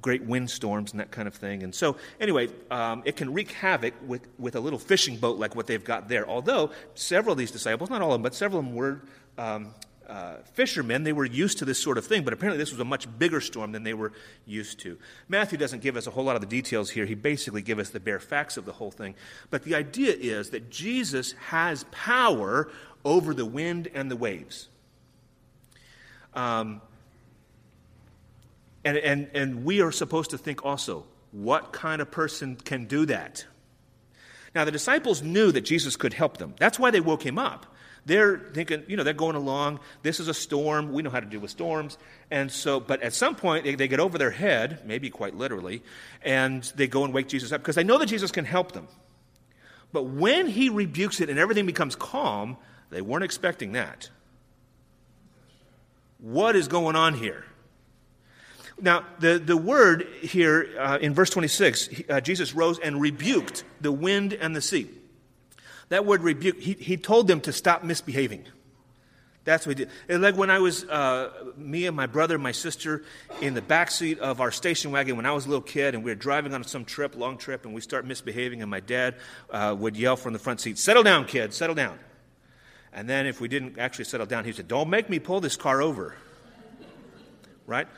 great 0.00 0.22
windstorms 0.22 0.92
and 0.92 1.00
that 1.00 1.10
kind 1.10 1.26
of 1.26 1.34
thing. 1.34 1.62
And 1.62 1.74
so, 1.74 1.96
anyway, 2.20 2.48
um, 2.70 3.02
it 3.04 3.16
can 3.16 3.32
wreak 3.32 3.50
havoc 3.52 3.94
with, 4.06 4.26
with 4.38 4.56
a 4.56 4.60
little 4.60 4.78
fishing 4.78 5.16
boat 5.16 5.38
like 5.38 5.56
what 5.56 5.66
they've 5.66 5.82
got 5.82 6.08
there. 6.08 6.28
Although 6.28 6.70
several 6.94 7.32
of 7.32 7.38
these 7.38 7.50
disciples, 7.50 7.90
not 7.90 8.00
all 8.02 8.10
of 8.10 8.14
them, 8.14 8.22
but 8.22 8.34
several 8.34 8.60
of 8.60 8.66
them 8.66 8.74
were 8.74 9.02
um, 9.36 9.74
uh, 10.08 10.36
fishermen. 10.54 11.04
They 11.04 11.12
were 11.12 11.24
used 11.24 11.58
to 11.58 11.64
this 11.64 11.78
sort 11.78 11.98
of 11.98 12.06
thing, 12.06 12.24
but 12.24 12.32
apparently 12.32 12.58
this 12.58 12.70
was 12.70 12.80
a 12.80 12.84
much 12.84 13.06
bigger 13.18 13.40
storm 13.40 13.72
than 13.72 13.82
they 13.82 13.94
were 13.94 14.12
used 14.46 14.80
to. 14.80 14.98
Matthew 15.28 15.58
doesn't 15.58 15.80
give 15.80 15.96
us 15.96 16.06
a 16.06 16.10
whole 16.10 16.24
lot 16.24 16.36
of 16.36 16.42
the 16.42 16.46
details 16.46 16.90
here. 16.90 17.06
He 17.06 17.14
basically 17.14 17.62
gives 17.62 17.80
us 17.80 17.90
the 17.90 18.00
bare 18.00 18.20
facts 18.20 18.56
of 18.56 18.64
the 18.64 18.72
whole 18.72 18.90
thing. 18.90 19.14
But 19.50 19.64
the 19.64 19.74
idea 19.74 20.14
is 20.14 20.50
that 20.50 20.70
Jesus 20.70 21.32
has 21.48 21.84
power 21.90 22.70
over 23.04 23.34
the 23.34 23.46
wind 23.46 23.88
and 23.94 24.10
the 24.10 24.16
waves. 24.16 24.68
Um, 26.34 26.80
and, 28.84 28.96
and, 28.96 29.30
and 29.34 29.64
we 29.64 29.80
are 29.80 29.92
supposed 29.92 30.30
to 30.30 30.38
think 30.38 30.64
also, 30.64 31.04
what 31.30 31.72
kind 31.72 32.02
of 32.02 32.10
person 32.10 32.56
can 32.56 32.86
do 32.86 33.06
that? 33.06 33.44
Now, 34.54 34.64
the 34.64 34.70
disciples 34.70 35.22
knew 35.22 35.50
that 35.52 35.62
Jesus 35.62 35.96
could 35.96 36.12
help 36.12 36.36
them. 36.36 36.54
That's 36.58 36.78
why 36.78 36.90
they 36.90 37.00
woke 37.00 37.24
him 37.24 37.38
up. 37.38 37.66
They're 38.04 38.38
thinking, 38.38 38.82
you 38.88 38.96
know, 38.96 39.04
they're 39.04 39.14
going 39.14 39.36
along. 39.36 39.78
This 40.02 40.18
is 40.18 40.26
a 40.26 40.34
storm. 40.34 40.92
We 40.92 41.02
know 41.02 41.10
how 41.10 41.20
to 41.20 41.26
deal 41.26 41.40
with 41.40 41.52
storms. 41.52 41.96
And 42.30 42.50
so, 42.50 42.80
but 42.80 43.00
at 43.02 43.14
some 43.14 43.36
point, 43.36 43.64
they, 43.64 43.76
they 43.76 43.86
get 43.86 44.00
over 44.00 44.18
their 44.18 44.32
head, 44.32 44.80
maybe 44.84 45.08
quite 45.08 45.36
literally, 45.36 45.82
and 46.22 46.64
they 46.74 46.88
go 46.88 47.04
and 47.04 47.14
wake 47.14 47.28
Jesus 47.28 47.52
up 47.52 47.60
because 47.60 47.76
they 47.76 47.84
know 47.84 47.98
that 47.98 48.06
Jesus 48.06 48.32
can 48.32 48.44
help 48.44 48.72
them. 48.72 48.88
But 49.92 50.04
when 50.04 50.48
he 50.48 50.68
rebukes 50.68 51.20
it 51.20 51.30
and 51.30 51.38
everything 51.38 51.64
becomes 51.64 51.94
calm, 51.94 52.56
they 52.90 53.02
weren't 53.02 53.24
expecting 53.24 53.72
that. 53.72 54.10
What 56.22 56.54
is 56.54 56.68
going 56.68 56.94
on 56.94 57.14
here? 57.14 57.44
Now, 58.80 59.04
the, 59.18 59.40
the 59.40 59.56
word 59.56 60.06
here 60.22 60.68
uh, 60.78 60.98
in 61.00 61.14
verse 61.14 61.30
26, 61.30 62.02
uh, 62.08 62.20
Jesus 62.20 62.54
rose 62.54 62.78
and 62.78 63.00
rebuked 63.00 63.64
the 63.80 63.90
wind 63.90 64.32
and 64.32 64.54
the 64.54 64.60
sea. 64.60 64.88
That 65.88 66.06
word 66.06 66.22
rebuke, 66.22 66.60
he, 66.60 66.74
he 66.74 66.96
told 66.96 67.26
them 67.26 67.40
to 67.42 67.52
stop 67.52 67.82
misbehaving. 67.82 68.44
That's 69.44 69.66
what 69.66 69.76
he 69.76 69.86
did. 69.86 70.20
Like 70.20 70.36
when 70.36 70.48
I 70.48 70.60
was, 70.60 70.84
uh, 70.84 71.52
me 71.56 71.86
and 71.86 71.96
my 71.96 72.06
brother 72.06 72.38
my 72.38 72.52
sister 72.52 73.02
in 73.40 73.54
the 73.54 73.62
back 73.62 73.90
seat 73.90 74.20
of 74.20 74.40
our 74.40 74.52
station 74.52 74.92
wagon 74.92 75.16
when 75.16 75.26
I 75.26 75.32
was 75.32 75.46
a 75.46 75.48
little 75.48 75.60
kid, 75.60 75.96
and 75.96 76.04
we 76.04 76.12
were 76.12 76.16
driving 76.16 76.54
on 76.54 76.62
some 76.62 76.84
trip, 76.84 77.16
long 77.16 77.36
trip, 77.36 77.64
and 77.64 77.74
we 77.74 77.80
start 77.80 78.06
misbehaving, 78.06 78.62
and 78.62 78.70
my 78.70 78.78
dad 78.78 79.16
uh, 79.50 79.74
would 79.76 79.96
yell 79.96 80.16
from 80.16 80.32
the 80.32 80.38
front 80.38 80.60
seat, 80.60 80.78
Settle 80.78 81.02
down, 81.02 81.24
kid, 81.24 81.52
settle 81.52 81.74
down. 81.74 81.98
And 82.92 83.08
then 83.08 83.26
if 83.26 83.40
we 83.40 83.48
didn't 83.48 83.78
actually 83.78 84.04
settle 84.04 84.26
down, 84.26 84.44
he 84.44 84.52
said, 84.52 84.68
Don't 84.68 84.90
make 84.90 85.08
me 85.08 85.18
pull 85.18 85.40
this 85.40 85.56
car 85.56 85.80
over. 85.80 86.14
right? 87.66 87.88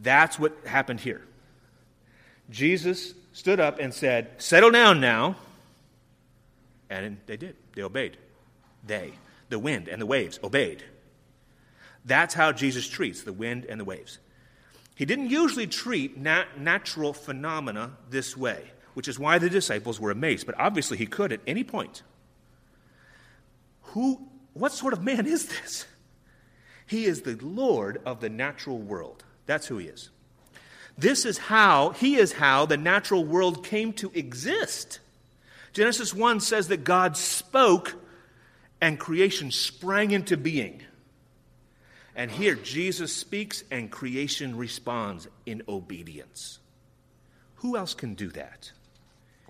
That's 0.00 0.38
what 0.38 0.56
happened 0.64 1.00
here. 1.00 1.22
Jesus 2.50 3.14
stood 3.32 3.60
up 3.60 3.78
and 3.78 3.92
said, 3.92 4.30
Settle 4.38 4.70
down 4.70 5.00
now. 5.00 5.36
And 6.90 7.18
they 7.26 7.36
did. 7.36 7.56
They 7.74 7.82
obeyed. 7.82 8.16
They, 8.86 9.12
the 9.48 9.58
wind 9.58 9.88
and 9.88 10.00
the 10.00 10.06
waves, 10.06 10.38
obeyed. 10.42 10.82
That's 12.04 12.32
how 12.32 12.52
Jesus 12.52 12.88
treats 12.88 13.22
the 13.22 13.32
wind 13.32 13.66
and 13.68 13.78
the 13.78 13.84
waves. 13.84 14.18
He 14.94 15.04
didn't 15.04 15.30
usually 15.30 15.66
treat 15.66 16.16
nat- 16.16 16.58
natural 16.58 17.12
phenomena 17.12 17.92
this 18.08 18.36
way, 18.36 18.64
which 18.94 19.06
is 19.06 19.18
why 19.18 19.38
the 19.38 19.50
disciples 19.50 20.00
were 20.00 20.10
amazed. 20.10 20.46
But 20.46 20.58
obviously, 20.58 20.96
he 20.96 21.06
could 21.06 21.32
at 21.32 21.40
any 21.46 21.62
point. 21.62 22.02
Who, 23.82 24.27
what 24.58 24.72
sort 24.72 24.92
of 24.92 25.02
man 25.02 25.26
is 25.26 25.46
this? 25.46 25.86
He 26.86 27.04
is 27.04 27.22
the 27.22 27.36
Lord 27.36 28.00
of 28.06 28.20
the 28.20 28.30
natural 28.30 28.78
world. 28.78 29.24
That's 29.46 29.66
who 29.66 29.78
he 29.78 29.86
is. 29.86 30.10
This 30.96 31.24
is 31.24 31.38
how, 31.38 31.90
he 31.90 32.16
is 32.16 32.32
how 32.32 32.66
the 32.66 32.76
natural 32.76 33.24
world 33.24 33.64
came 33.64 33.92
to 33.94 34.10
exist. 34.14 34.98
Genesis 35.72 36.12
1 36.12 36.40
says 36.40 36.68
that 36.68 36.82
God 36.84 37.16
spoke 37.16 37.94
and 38.80 38.98
creation 38.98 39.50
sprang 39.50 40.10
into 40.10 40.36
being. 40.36 40.82
And 42.16 42.30
here 42.30 42.56
Jesus 42.56 43.14
speaks 43.14 43.62
and 43.70 43.90
creation 43.92 44.56
responds 44.56 45.28
in 45.46 45.62
obedience. 45.68 46.58
Who 47.56 47.76
else 47.76 47.94
can 47.94 48.14
do 48.14 48.28
that? 48.30 48.72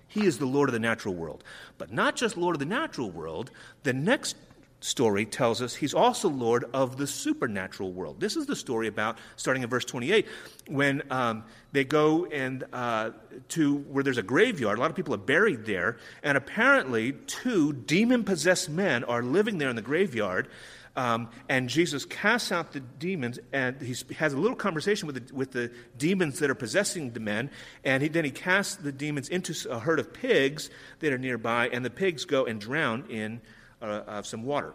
He 0.07 0.25
is 0.25 0.37
the 0.37 0.45
Lord 0.45 0.69
of 0.69 0.73
the 0.73 0.79
natural 0.79 1.15
world. 1.15 1.43
But 1.77 1.91
not 1.91 2.15
just 2.15 2.37
Lord 2.37 2.55
of 2.55 2.59
the 2.59 2.65
natural 2.65 3.09
world, 3.09 3.49
the 3.83 3.93
next 3.93 4.35
story 4.81 5.25
tells 5.25 5.61
us 5.61 5.75
he's 5.75 5.93
also 5.93 6.29
Lord 6.29 6.65
of 6.73 6.97
the 6.97 7.07
supernatural 7.07 7.91
world. 7.91 8.19
This 8.19 8.35
is 8.35 8.45
the 8.45 8.55
story 8.55 8.87
about, 8.87 9.17
starting 9.35 9.63
in 9.63 9.69
verse 9.69 9.85
28, 9.85 10.27
when 10.67 11.03
um, 11.11 11.43
they 11.71 11.83
go 11.83 12.25
and 12.25 12.63
uh, 12.71 13.11
to 13.49 13.77
where 13.77 14.03
there's 14.03 14.17
a 14.17 14.23
graveyard. 14.23 14.77
A 14.77 14.81
lot 14.81 14.89
of 14.89 14.95
people 14.95 15.13
are 15.13 15.17
buried 15.17 15.65
there, 15.65 15.97
and 16.23 16.37
apparently 16.37 17.13
two 17.13 17.73
demon 17.73 18.23
possessed 18.23 18.69
men 18.69 19.03
are 19.03 19.21
living 19.21 19.57
there 19.57 19.69
in 19.69 19.75
the 19.75 19.81
graveyard. 19.81 20.47
Um, 20.95 21.29
and 21.47 21.69
Jesus 21.69 22.03
casts 22.03 22.51
out 22.51 22.73
the 22.73 22.79
demons, 22.79 23.39
and 23.53 23.79
he 23.81 23.95
has 24.15 24.33
a 24.33 24.37
little 24.37 24.57
conversation 24.57 25.07
with 25.07 25.27
the, 25.27 25.33
with 25.33 25.51
the 25.51 25.71
demons 25.97 26.39
that 26.39 26.49
are 26.49 26.55
possessing 26.55 27.11
the 27.11 27.19
men. 27.19 27.51
And 27.83 28.03
he, 28.03 28.09
then 28.09 28.25
he 28.25 28.31
casts 28.31 28.75
the 28.75 28.91
demons 28.91 29.29
into 29.29 29.53
a 29.69 29.79
herd 29.79 29.99
of 29.99 30.13
pigs 30.13 30.69
that 30.99 31.13
are 31.13 31.17
nearby, 31.17 31.69
and 31.69 31.85
the 31.85 31.89
pigs 31.89 32.25
go 32.25 32.45
and 32.45 32.59
drown 32.59 33.05
in 33.09 33.39
uh, 33.81 34.03
of 34.07 34.27
some 34.27 34.43
water. 34.43 34.73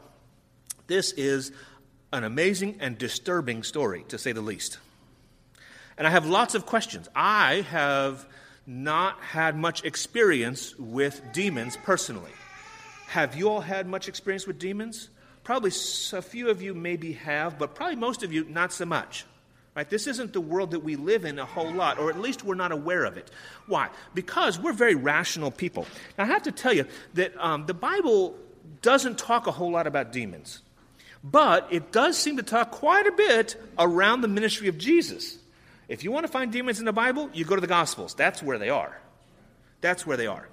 This 0.86 1.12
is 1.12 1.52
an 2.12 2.24
amazing 2.24 2.76
and 2.80 2.96
disturbing 2.96 3.62
story, 3.62 4.04
to 4.08 4.18
say 4.18 4.32
the 4.32 4.40
least. 4.40 4.78
And 5.96 6.06
I 6.06 6.10
have 6.10 6.26
lots 6.26 6.54
of 6.54 6.66
questions. 6.66 7.08
I 7.14 7.62
have 7.70 8.26
not 8.66 9.20
had 9.20 9.56
much 9.56 9.84
experience 9.84 10.76
with 10.78 11.20
demons 11.32 11.76
personally. 11.76 12.32
Have 13.08 13.36
you 13.36 13.48
all 13.48 13.60
had 13.60 13.86
much 13.86 14.08
experience 14.08 14.46
with 14.46 14.58
demons? 14.58 15.08
Probably 15.44 15.70
a 16.12 16.22
few 16.22 16.48
of 16.48 16.62
you 16.62 16.74
maybe 16.74 17.12
have, 17.12 17.58
but 17.58 17.74
probably 17.74 17.96
most 17.96 18.22
of 18.22 18.32
you 18.32 18.44
not 18.44 18.72
so 18.72 18.86
much. 18.86 19.24
Right? 19.76 19.88
This 19.90 20.06
isn't 20.06 20.32
the 20.32 20.40
world 20.40 20.70
that 20.70 20.84
we 20.84 20.94
live 20.94 21.24
in 21.24 21.38
a 21.38 21.44
whole 21.44 21.72
lot, 21.72 21.98
or 21.98 22.08
at 22.08 22.20
least 22.20 22.44
we're 22.44 22.54
not 22.54 22.70
aware 22.70 23.04
of 23.04 23.16
it. 23.16 23.28
Why? 23.66 23.88
Because 24.14 24.58
we're 24.58 24.72
very 24.72 24.94
rational 24.94 25.50
people. 25.50 25.86
Now, 26.16 26.24
I 26.24 26.26
have 26.28 26.44
to 26.44 26.52
tell 26.52 26.72
you 26.72 26.86
that 27.14 27.36
um, 27.38 27.66
the 27.66 27.74
Bible 27.74 28.36
doesn't 28.84 29.18
talk 29.18 29.48
a 29.48 29.50
whole 29.50 29.72
lot 29.72 29.88
about 29.88 30.12
demons, 30.12 30.60
but 31.24 31.66
it 31.72 31.90
does 31.90 32.16
seem 32.16 32.36
to 32.36 32.42
talk 32.42 32.70
quite 32.70 33.06
a 33.06 33.12
bit 33.12 33.56
around 33.78 34.20
the 34.20 34.28
ministry 34.28 34.68
of 34.68 34.78
Jesus. 34.78 35.38
If 35.88 36.04
you 36.04 36.12
want 36.12 36.26
to 36.26 36.32
find 36.32 36.52
demons 36.52 36.78
in 36.78 36.84
the 36.84 36.92
Bible, 36.92 37.30
you 37.32 37.44
go 37.44 37.56
to 37.56 37.60
the 37.60 37.66
Gospels. 37.66 38.14
That's 38.14 38.42
where 38.42 38.58
they 38.58 38.68
are. 38.68 39.00
That's 39.80 40.06
where 40.06 40.16
they 40.16 40.26
are. 40.26 40.48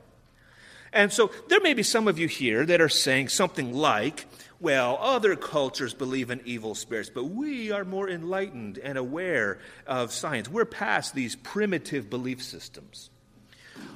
And 0.93 1.11
so 1.11 1.31
there 1.49 1.61
may 1.61 1.73
be 1.73 1.83
some 1.83 2.07
of 2.07 2.17
you 2.17 2.27
here 2.27 2.65
that 2.65 2.81
are 2.81 2.89
saying 2.89 3.29
something 3.29 3.73
like, 3.73 4.25
well, 4.59 4.97
other 4.99 5.35
cultures 5.35 5.93
believe 5.93 6.31
in 6.31 6.41
evil 6.45 6.75
spirits, 6.75 7.09
but 7.09 7.25
we 7.25 7.71
are 7.71 7.83
more 7.83 8.09
enlightened 8.09 8.77
and 8.77 8.97
aware 8.97 9.59
of 9.87 10.11
science. 10.11 10.49
We're 10.49 10.65
past 10.65 11.15
these 11.15 11.35
primitive 11.35 12.09
belief 12.09 12.41
systems. 12.41 13.09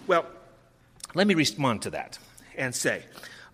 Well, 0.07 0.25
let 1.13 1.27
me 1.27 1.33
respond 1.35 1.83
to 1.83 1.91
that 1.91 2.17
and 2.57 2.73
say, 2.73 3.03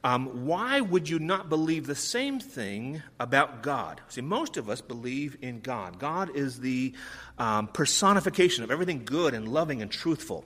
um, 0.03 0.47
why 0.47 0.81
would 0.81 1.07
you 1.07 1.19
not 1.19 1.47
believe 1.47 1.85
the 1.85 1.95
same 1.95 2.39
thing 2.39 3.03
about 3.19 3.61
God? 3.61 4.01
See, 4.09 4.21
most 4.21 4.57
of 4.57 4.69
us 4.69 4.81
believe 4.81 5.37
in 5.41 5.59
God. 5.59 5.99
God 5.99 6.35
is 6.35 6.59
the 6.59 6.93
um, 7.37 7.67
personification 7.67 8.63
of 8.63 8.71
everything 8.71 9.05
good 9.05 9.35
and 9.35 9.47
loving 9.47 9.81
and 9.81 9.91
truthful. 9.91 10.43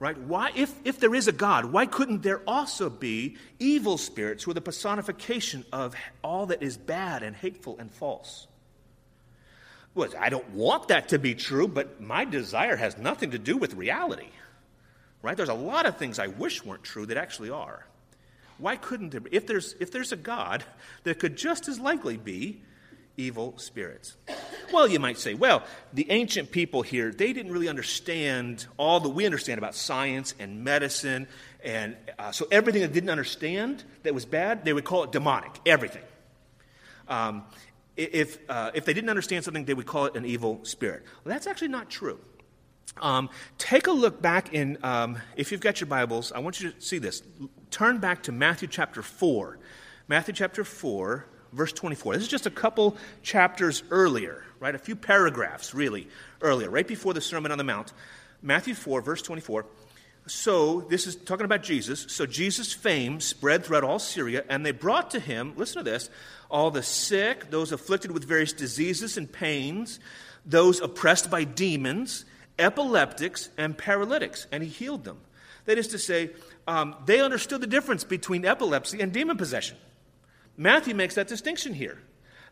Right? 0.00 0.18
Why, 0.18 0.50
if, 0.56 0.74
if 0.84 0.98
there 0.98 1.14
is 1.14 1.28
a 1.28 1.32
God, 1.32 1.66
why 1.66 1.86
couldn't 1.86 2.22
there 2.22 2.42
also 2.48 2.90
be 2.90 3.36
evil 3.60 3.96
spirits 3.96 4.42
who 4.42 4.50
are 4.50 4.54
the 4.54 4.60
personification 4.60 5.64
of 5.72 5.94
all 6.22 6.46
that 6.46 6.62
is 6.62 6.76
bad 6.76 7.22
and 7.22 7.36
hateful 7.36 7.78
and 7.78 7.92
false? 7.92 8.48
Well, 9.94 10.10
I 10.18 10.30
don't 10.30 10.50
want 10.50 10.88
that 10.88 11.10
to 11.10 11.20
be 11.20 11.36
true, 11.36 11.68
but 11.68 12.00
my 12.00 12.24
desire 12.24 12.74
has 12.74 12.98
nothing 12.98 13.30
to 13.30 13.38
do 13.38 13.56
with 13.56 13.74
reality. 13.74 14.30
Right? 15.22 15.36
There's 15.36 15.48
a 15.48 15.54
lot 15.54 15.86
of 15.86 15.96
things 15.96 16.18
I 16.18 16.26
wish 16.26 16.64
weren't 16.64 16.82
true 16.82 17.06
that 17.06 17.16
actually 17.16 17.50
are. 17.50 17.86
Why 18.58 18.76
couldn't 18.76 19.10
there 19.10 19.20
be? 19.20 19.30
If 19.32 19.46
there's, 19.46 19.74
if 19.80 19.90
there's 19.90 20.12
a 20.12 20.16
God, 20.16 20.64
there 21.02 21.14
could 21.14 21.36
just 21.36 21.68
as 21.68 21.78
likely 21.80 22.16
be 22.16 22.62
evil 23.16 23.54
spirits. 23.58 24.16
Well, 24.72 24.88
you 24.88 24.98
might 24.98 25.18
say, 25.18 25.34
well, 25.34 25.62
the 25.92 26.10
ancient 26.10 26.50
people 26.50 26.82
here, 26.82 27.12
they 27.12 27.32
didn't 27.32 27.52
really 27.52 27.68
understand 27.68 28.66
all 28.76 29.00
that 29.00 29.10
we 29.10 29.24
understand 29.24 29.58
about 29.58 29.74
science 29.74 30.34
and 30.38 30.64
medicine. 30.64 31.28
And 31.62 31.96
uh, 32.18 32.32
so 32.32 32.46
everything 32.50 32.82
that 32.82 32.92
didn't 32.92 33.10
understand 33.10 33.84
that 34.02 34.14
was 34.14 34.24
bad, 34.24 34.64
they 34.64 34.72
would 34.72 34.84
call 34.84 35.04
it 35.04 35.12
demonic, 35.12 35.52
everything. 35.64 36.02
Um, 37.08 37.44
if, 37.96 38.38
uh, 38.48 38.72
if 38.74 38.84
they 38.84 38.94
didn't 38.94 39.10
understand 39.10 39.44
something, 39.44 39.64
they 39.64 39.74
would 39.74 39.86
call 39.86 40.06
it 40.06 40.16
an 40.16 40.24
evil 40.24 40.60
spirit. 40.64 41.04
Well, 41.24 41.32
that's 41.32 41.46
actually 41.46 41.68
not 41.68 41.90
true. 41.90 42.18
Um, 43.00 43.28
take 43.58 43.86
a 43.86 43.92
look 43.92 44.22
back 44.22 44.54
in, 44.54 44.78
um, 44.82 45.18
if 45.36 45.50
you've 45.50 45.60
got 45.60 45.80
your 45.80 45.88
Bibles, 45.88 46.32
I 46.32 46.38
want 46.38 46.60
you 46.60 46.70
to 46.70 46.80
see 46.80 46.98
this. 46.98 47.22
Turn 47.70 47.98
back 47.98 48.24
to 48.24 48.32
Matthew 48.32 48.68
chapter 48.68 49.02
4. 49.02 49.58
Matthew 50.06 50.34
chapter 50.34 50.64
4, 50.64 51.26
verse 51.52 51.72
24. 51.72 52.14
This 52.14 52.22
is 52.22 52.28
just 52.28 52.46
a 52.46 52.50
couple 52.50 52.96
chapters 53.22 53.82
earlier, 53.90 54.44
right? 54.60 54.74
A 54.74 54.78
few 54.78 54.96
paragraphs, 54.96 55.74
really, 55.74 56.08
earlier, 56.40 56.70
right 56.70 56.86
before 56.86 57.14
the 57.14 57.20
Sermon 57.20 57.50
on 57.50 57.58
the 57.58 57.64
Mount. 57.64 57.92
Matthew 58.42 58.74
4, 58.74 59.00
verse 59.00 59.22
24. 59.22 59.66
So, 60.26 60.80
this 60.82 61.06
is 61.06 61.16
talking 61.16 61.44
about 61.44 61.62
Jesus. 61.62 62.06
So, 62.08 62.24
Jesus' 62.24 62.72
fame 62.72 63.20
spread 63.20 63.64
throughout 63.64 63.84
all 63.84 63.98
Syria, 63.98 64.44
and 64.48 64.64
they 64.64 64.70
brought 64.70 65.10
to 65.10 65.20
him, 65.20 65.52
listen 65.56 65.84
to 65.84 65.90
this, 65.90 66.08
all 66.50 66.70
the 66.70 66.82
sick, 66.82 67.50
those 67.50 67.72
afflicted 67.72 68.10
with 68.10 68.24
various 68.24 68.54
diseases 68.54 69.18
and 69.18 69.30
pains, 69.30 70.00
those 70.46 70.80
oppressed 70.80 71.30
by 71.30 71.44
demons, 71.44 72.24
epileptics, 72.58 73.50
and 73.56 73.76
paralytics, 73.76 74.46
and 74.52 74.62
he 74.62 74.68
healed 74.68 75.04
them. 75.04 75.18
That 75.64 75.78
is 75.78 75.88
to 75.88 75.98
say, 75.98 76.30
um, 76.66 76.94
they 77.06 77.20
understood 77.20 77.60
the 77.60 77.66
difference 77.66 78.04
between 78.04 78.44
epilepsy 78.44 79.00
and 79.00 79.12
demon 79.12 79.36
possession. 79.36 79.76
Matthew 80.56 80.94
makes 80.94 81.14
that 81.16 81.26
distinction 81.26 81.74
here. 81.74 81.98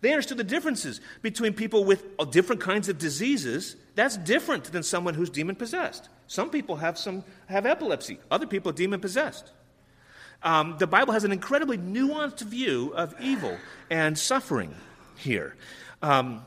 They 0.00 0.10
understood 0.10 0.38
the 0.38 0.44
differences 0.44 1.00
between 1.22 1.52
people 1.54 1.84
with 1.84 2.04
different 2.30 2.60
kinds 2.60 2.88
of 2.88 2.98
diseases. 2.98 3.76
That's 3.94 4.16
different 4.16 4.64
than 4.64 4.82
someone 4.82 5.14
who's 5.14 5.30
demon 5.30 5.54
possessed. 5.54 6.08
Some 6.26 6.50
people 6.50 6.76
have, 6.76 6.98
some, 6.98 7.24
have 7.46 7.66
epilepsy, 7.66 8.18
other 8.30 8.46
people 8.46 8.70
are 8.70 8.74
demon 8.74 9.00
possessed. 9.00 9.52
Um, 10.42 10.76
the 10.78 10.88
Bible 10.88 11.12
has 11.12 11.22
an 11.22 11.30
incredibly 11.30 11.78
nuanced 11.78 12.40
view 12.40 12.92
of 12.96 13.14
evil 13.20 13.56
and 13.90 14.18
suffering 14.18 14.74
here. 15.16 15.54
Um, 16.02 16.44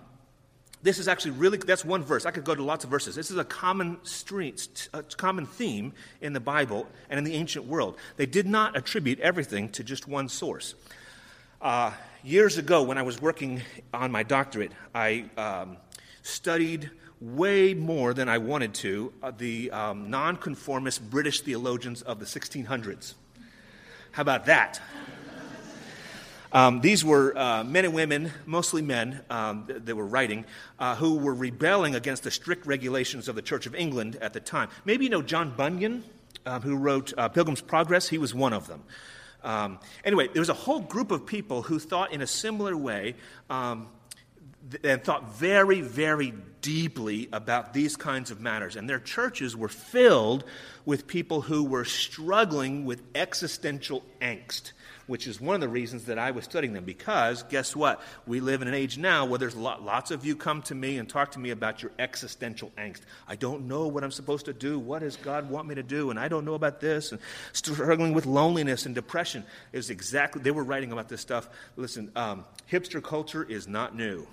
this 0.85 0.99
is 0.99 1.07
actually 1.07 1.31
really 1.31 1.57
that's 1.57 1.83
one 1.83 2.03
verse. 2.03 2.25
I 2.25 2.31
could 2.31 2.43
go 2.43 2.53
to 2.53 2.63
lots 2.63 2.83
of 2.83 2.91
verses. 2.91 3.15
This 3.15 3.31
is 3.31 3.37
a 3.37 3.43
common 3.43 3.97
street, 4.03 4.87
a 4.93 5.01
common 5.01 5.47
theme 5.47 5.93
in 6.21 6.33
the 6.33 6.39
bible 6.39 6.87
and 7.09 7.17
in 7.17 7.23
the 7.23 7.33
ancient 7.33 7.65
world. 7.65 7.97
They 8.17 8.27
did 8.27 8.45
not 8.45 8.77
attribute 8.77 9.19
everything 9.19 9.69
to 9.69 9.83
just 9.83 10.07
one 10.07 10.29
source. 10.29 10.75
Uh, 11.59 11.91
years 12.25 12.57
ago 12.57 12.81
when 12.81 12.97
i 12.97 13.03
was 13.03 13.21
working 13.21 13.61
on 13.93 14.11
my 14.11 14.23
doctorate 14.23 14.71
i 14.95 15.25
um, 15.37 15.77
studied 16.23 16.89
way 17.21 17.75
more 17.75 18.15
than 18.15 18.27
i 18.27 18.39
wanted 18.39 18.73
to 18.73 19.13
uh, 19.21 19.31
the 19.37 19.69
um, 19.69 20.09
nonconformist 20.09 21.07
british 21.11 21.41
theologians 21.41 22.01
of 22.01 22.19
the 22.19 22.25
1600s 22.25 23.13
how 24.11 24.23
about 24.23 24.47
that 24.47 24.81
um, 26.55 26.79
these 26.79 27.03
were 27.03 27.37
uh, 27.37 27.65
men 27.65 27.83
and 27.83 27.93
women, 27.93 28.31
mostly 28.45 28.81
men, 28.81 29.21
um, 29.29 29.65
that 29.67 29.93
were 29.93 30.05
writing, 30.05 30.45
uh, 30.79 30.95
who 30.95 31.17
were 31.17 31.33
rebelling 31.33 31.95
against 31.95 32.23
the 32.23 32.31
strict 32.31 32.65
regulations 32.65 33.27
of 33.27 33.35
the 33.35 33.41
Church 33.41 33.65
of 33.65 33.75
England 33.75 34.15
at 34.21 34.31
the 34.31 34.39
time. 34.39 34.69
Maybe 34.85 35.03
you 35.03 35.09
know 35.09 35.21
John 35.21 35.53
Bunyan, 35.53 36.05
uh, 36.45 36.61
who 36.61 36.77
wrote 36.77 37.13
uh, 37.17 37.27
Pilgrim's 37.27 37.59
Progress. 37.59 38.07
He 38.07 38.17
was 38.17 38.33
one 38.33 38.53
of 38.53 38.67
them. 38.67 38.83
Um, 39.43 39.79
anyway, 40.05 40.29
there 40.29 40.39
was 40.39 40.47
a 40.47 40.53
whole 40.53 40.79
group 40.79 41.11
of 41.11 41.25
people 41.25 41.61
who 41.61 41.77
thought 41.77 42.13
in 42.13 42.21
a 42.21 42.27
similar 42.27 42.77
way 42.77 43.15
um, 43.49 43.89
and 44.81 45.03
thought 45.03 45.35
very, 45.35 45.81
very 45.81 46.33
deeply 46.61 47.27
about 47.33 47.73
these 47.73 47.97
kinds 47.97 48.31
of 48.31 48.39
matters. 48.39 48.77
And 48.77 48.89
their 48.89 48.99
churches 48.99 49.57
were 49.57 49.67
filled 49.67 50.45
with 50.85 51.05
people 51.05 51.41
who 51.41 51.65
were 51.65 51.83
struggling 51.83 52.85
with 52.85 53.01
existential 53.13 54.05
angst 54.21 54.71
which 55.07 55.27
is 55.27 55.39
one 55.39 55.55
of 55.55 55.61
the 55.61 55.69
reasons 55.69 56.05
that 56.05 56.17
I 56.17 56.31
was 56.31 56.45
studying 56.45 56.73
them. 56.73 56.83
Because 56.83 57.43
guess 57.43 57.75
what? 57.75 58.01
We 58.25 58.39
live 58.39 58.61
in 58.61 58.67
an 58.67 58.73
age 58.73 58.97
now 58.97 59.25
where 59.25 59.39
there's 59.39 59.55
lot, 59.55 59.83
lots 59.83 60.11
of 60.11 60.25
you 60.25 60.35
come 60.35 60.61
to 60.63 60.75
me 60.75 60.97
and 60.97 61.07
talk 61.07 61.31
to 61.31 61.39
me 61.39 61.51
about 61.51 61.81
your 61.81 61.91
existential 61.99 62.71
angst. 62.77 63.01
I 63.27 63.35
don't 63.35 63.67
know 63.67 63.87
what 63.87 64.03
I'm 64.03 64.11
supposed 64.11 64.45
to 64.45 64.53
do. 64.53 64.79
What 64.79 64.99
does 64.99 65.15
God 65.17 65.49
want 65.49 65.67
me 65.67 65.75
to 65.75 65.83
do? 65.83 66.09
And 66.09 66.19
I 66.19 66.27
don't 66.27 66.45
know 66.45 66.55
about 66.55 66.79
this. 66.79 67.11
And 67.11 67.21
struggling 67.53 68.13
with 68.13 68.25
loneliness 68.25 68.85
and 68.85 68.95
depression 68.95 69.45
is 69.73 69.89
exactly, 69.89 70.41
they 70.41 70.51
were 70.51 70.63
writing 70.63 70.91
about 70.91 71.09
this 71.09 71.21
stuff. 71.21 71.49
Listen, 71.75 72.11
um, 72.15 72.45
hipster 72.71 73.01
culture 73.01 73.43
is 73.43 73.67
not 73.67 73.95
new 73.95 74.27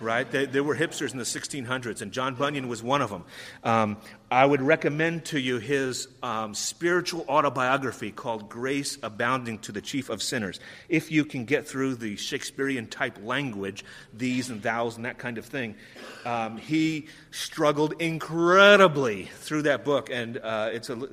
right? 0.00 0.30
There 0.30 0.62
were 0.62 0.76
hipsters 0.76 1.12
in 1.12 1.18
the 1.18 1.24
1600s, 1.24 2.02
and 2.02 2.12
John 2.12 2.34
Bunyan 2.34 2.68
was 2.68 2.82
one 2.82 3.02
of 3.02 3.10
them. 3.10 3.24
Um, 3.64 3.96
I 4.30 4.44
would 4.44 4.60
recommend 4.60 5.24
to 5.26 5.40
you 5.40 5.58
his 5.58 6.08
um, 6.22 6.54
spiritual 6.54 7.24
autobiography 7.28 8.10
called 8.10 8.48
Grace 8.48 8.98
Abounding 9.02 9.58
to 9.60 9.72
the 9.72 9.80
Chief 9.80 10.10
of 10.10 10.22
Sinners. 10.22 10.60
If 10.88 11.10
you 11.10 11.24
can 11.24 11.44
get 11.44 11.66
through 11.66 11.96
the 11.96 12.16
Shakespearean 12.16 12.88
type 12.88 13.18
language, 13.22 13.84
these 14.12 14.50
and 14.50 14.62
thous 14.62 14.96
and 14.96 15.04
that 15.04 15.18
kind 15.18 15.38
of 15.38 15.46
thing, 15.46 15.74
um, 16.24 16.58
he 16.58 17.06
struggled 17.30 17.94
incredibly 18.00 19.24
through 19.24 19.62
that 19.62 19.84
book, 19.84 20.10
and 20.10 20.38
uh, 20.38 20.70
it's 20.72 20.90
a. 20.90 21.08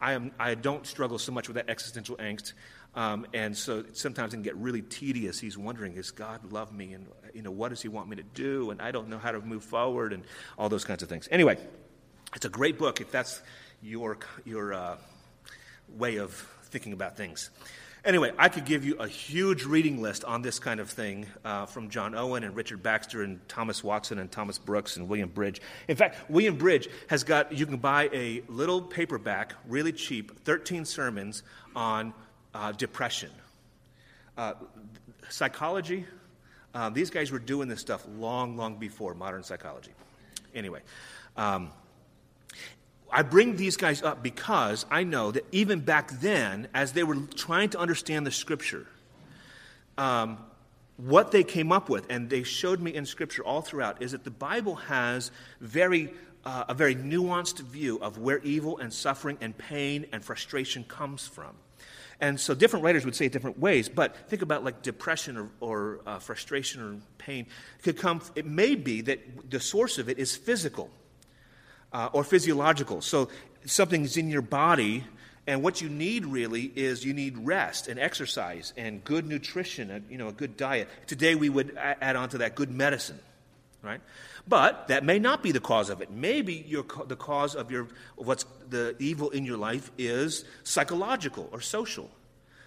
I, 0.00 0.12
am, 0.12 0.32
I 0.38 0.54
don't 0.54 0.86
struggle 0.86 1.18
so 1.18 1.32
much 1.32 1.48
with 1.48 1.56
that 1.56 1.68
existential 1.68 2.16
angst. 2.16 2.52
Um, 2.94 3.26
and 3.34 3.56
so 3.56 3.84
sometimes 3.92 4.32
it 4.32 4.36
can 4.36 4.42
get 4.42 4.56
really 4.56 4.82
tedious. 4.82 5.40
He's 5.40 5.58
wondering, 5.58 5.94
does 5.94 6.12
God 6.12 6.52
love 6.52 6.72
me? 6.72 6.92
And, 6.92 7.06
you 7.32 7.42
know, 7.42 7.50
what 7.50 7.70
does 7.70 7.82
he 7.82 7.88
want 7.88 8.08
me 8.08 8.16
to 8.16 8.22
do? 8.22 8.70
And 8.70 8.80
I 8.80 8.92
don't 8.92 9.08
know 9.08 9.18
how 9.18 9.32
to 9.32 9.40
move 9.40 9.64
forward 9.64 10.12
and 10.12 10.22
all 10.56 10.68
those 10.68 10.84
kinds 10.84 11.02
of 11.02 11.08
things. 11.08 11.28
Anyway, 11.30 11.58
it's 12.36 12.44
a 12.44 12.50
great 12.50 12.78
book 12.78 13.00
if 13.00 13.10
that's 13.10 13.42
your, 13.82 14.18
your 14.44 14.74
uh, 14.74 14.96
way 15.96 16.16
of 16.16 16.32
thinking 16.64 16.92
about 16.92 17.16
things. 17.16 17.50
Anyway, 18.04 18.30
I 18.36 18.50
could 18.50 18.66
give 18.66 18.84
you 18.84 18.96
a 18.96 19.08
huge 19.08 19.64
reading 19.64 20.02
list 20.02 20.24
on 20.24 20.42
this 20.42 20.58
kind 20.58 20.78
of 20.78 20.90
thing 20.90 21.24
uh, 21.42 21.64
from 21.64 21.88
John 21.88 22.14
Owen 22.14 22.44
and 22.44 22.54
Richard 22.54 22.82
Baxter 22.82 23.22
and 23.22 23.40
Thomas 23.48 23.82
Watson 23.82 24.18
and 24.18 24.30
Thomas 24.30 24.58
Brooks 24.58 24.98
and 24.98 25.08
William 25.08 25.30
Bridge. 25.30 25.62
In 25.88 25.96
fact, 25.96 26.28
William 26.28 26.58
Bridge 26.58 26.86
has 27.08 27.24
got, 27.24 27.56
you 27.56 27.64
can 27.64 27.78
buy 27.78 28.10
a 28.12 28.42
little 28.46 28.82
paperback, 28.82 29.54
really 29.66 29.92
cheap, 29.92 30.38
13 30.44 30.84
sermons 30.84 31.42
on 31.74 32.12
uh, 32.52 32.72
depression. 32.72 33.30
Uh, 34.36 34.52
psychology, 35.30 36.04
uh, 36.74 36.90
these 36.90 37.08
guys 37.08 37.32
were 37.32 37.38
doing 37.38 37.68
this 37.68 37.80
stuff 37.80 38.06
long, 38.18 38.58
long 38.58 38.76
before 38.76 39.14
modern 39.14 39.42
psychology. 39.42 39.92
Anyway, 40.54 40.80
um, 41.38 41.70
I 43.12 43.22
bring 43.22 43.56
these 43.56 43.76
guys 43.76 44.02
up 44.02 44.22
because 44.22 44.86
I 44.90 45.04
know 45.04 45.30
that 45.30 45.44
even 45.52 45.80
back 45.80 46.10
then, 46.20 46.68
as 46.74 46.92
they 46.92 47.04
were 47.04 47.16
trying 47.36 47.70
to 47.70 47.78
understand 47.78 48.26
the 48.26 48.30
scripture, 48.30 48.86
um, 49.96 50.38
what 50.96 51.32
they 51.32 51.44
came 51.44 51.72
up 51.72 51.88
with, 51.88 52.06
and 52.10 52.30
they 52.30 52.42
showed 52.42 52.80
me 52.80 52.94
in 52.94 53.06
scripture 53.06 53.44
all 53.44 53.62
throughout, 53.62 54.02
is 54.02 54.12
that 54.12 54.24
the 54.24 54.30
Bible 54.30 54.76
has 54.76 55.30
very 55.60 56.12
uh, 56.44 56.64
a 56.68 56.74
very 56.74 56.94
nuanced 56.94 57.58
view 57.60 57.98
of 58.00 58.18
where 58.18 58.38
evil 58.40 58.78
and 58.78 58.92
suffering 58.92 59.38
and 59.40 59.56
pain 59.56 60.06
and 60.12 60.22
frustration 60.22 60.84
comes 60.84 61.26
from. 61.26 61.54
And 62.20 62.38
so 62.38 62.54
different 62.54 62.84
writers 62.84 63.04
would 63.04 63.16
say 63.16 63.26
it 63.26 63.32
different 63.32 63.58
ways, 63.58 63.88
but 63.88 64.28
think 64.28 64.42
about 64.42 64.64
like 64.64 64.82
depression 64.82 65.36
or, 65.36 65.50
or 65.60 66.00
uh, 66.06 66.18
frustration 66.18 66.82
or 66.82 66.96
pain. 67.18 67.46
Could 67.82 67.98
come, 67.98 68.20
it 68.34 68.46
may 68.46 68.74
be 68.74 69.00
that 69.02 69.50
the 69.50 69.60
source 69.60 69.98
of 69.98 70.08
it 70.08 70.18
is 70.18 70.36
physical 70.36 70.90
uh, 71.94 72.10
or 72.12 72.24
physiological. 72.24 73.00
So 73.00 73.30
something's 73.64 74.18
in 74.18 74.28
your 74.28 74.42
body, 74.42 75.04
and 75.46 75.62
what 75.62 75.80
you 75.80 75.88
need 75.88 76.26
really 76.26 76.72
is 76.74 77.04
you 77.04 77.14
need 77.14 77.38
rest 77.38 77.88
and 77.88 77.98
exercise 77.98 78.74
and 78.76 79.02
good 79.04 79.26
nutrition, 79.26 79.90
and, 79.90 80.04
you 80.10 80.18
know, 80.18 80.28
a 80.28 80.32
good 80.32 80.56
diet. 80.56 80.88
Today 81.06 81.34
we 81.34 81.48
would 81.48 81.76
add 81.78 82.16
on 82.16 82.28
to 82.30 82.38
that 82.38 82.54
good 82.54 82.70
medicine, 82.70 83.20
right? 83.82 84.00
But 84.46 84.88
that 84.88 85.04
may 85.04 85.18
not 85.18 85.42
be 85.42 85.52
the 85.52 85.60
cause 85.60 85.88
of 85.88 86.02
it. 86.02 86.10
Maybe 86.10 86.64
your, 86.66 86.84
the 87.06 87.16
cause 87.16 87.54
of 87.54 87.70
your, 87.70 87.88
what's 88.16 88.44
the 88.68 88.96
evil 88.98 89.30
in 89.30 89.44
your 89.44 89.56
life 89.56 89.90
is 89.96 90.44
psychological 90.64 91.48
or 91.52 91.62
social 91.62 92.10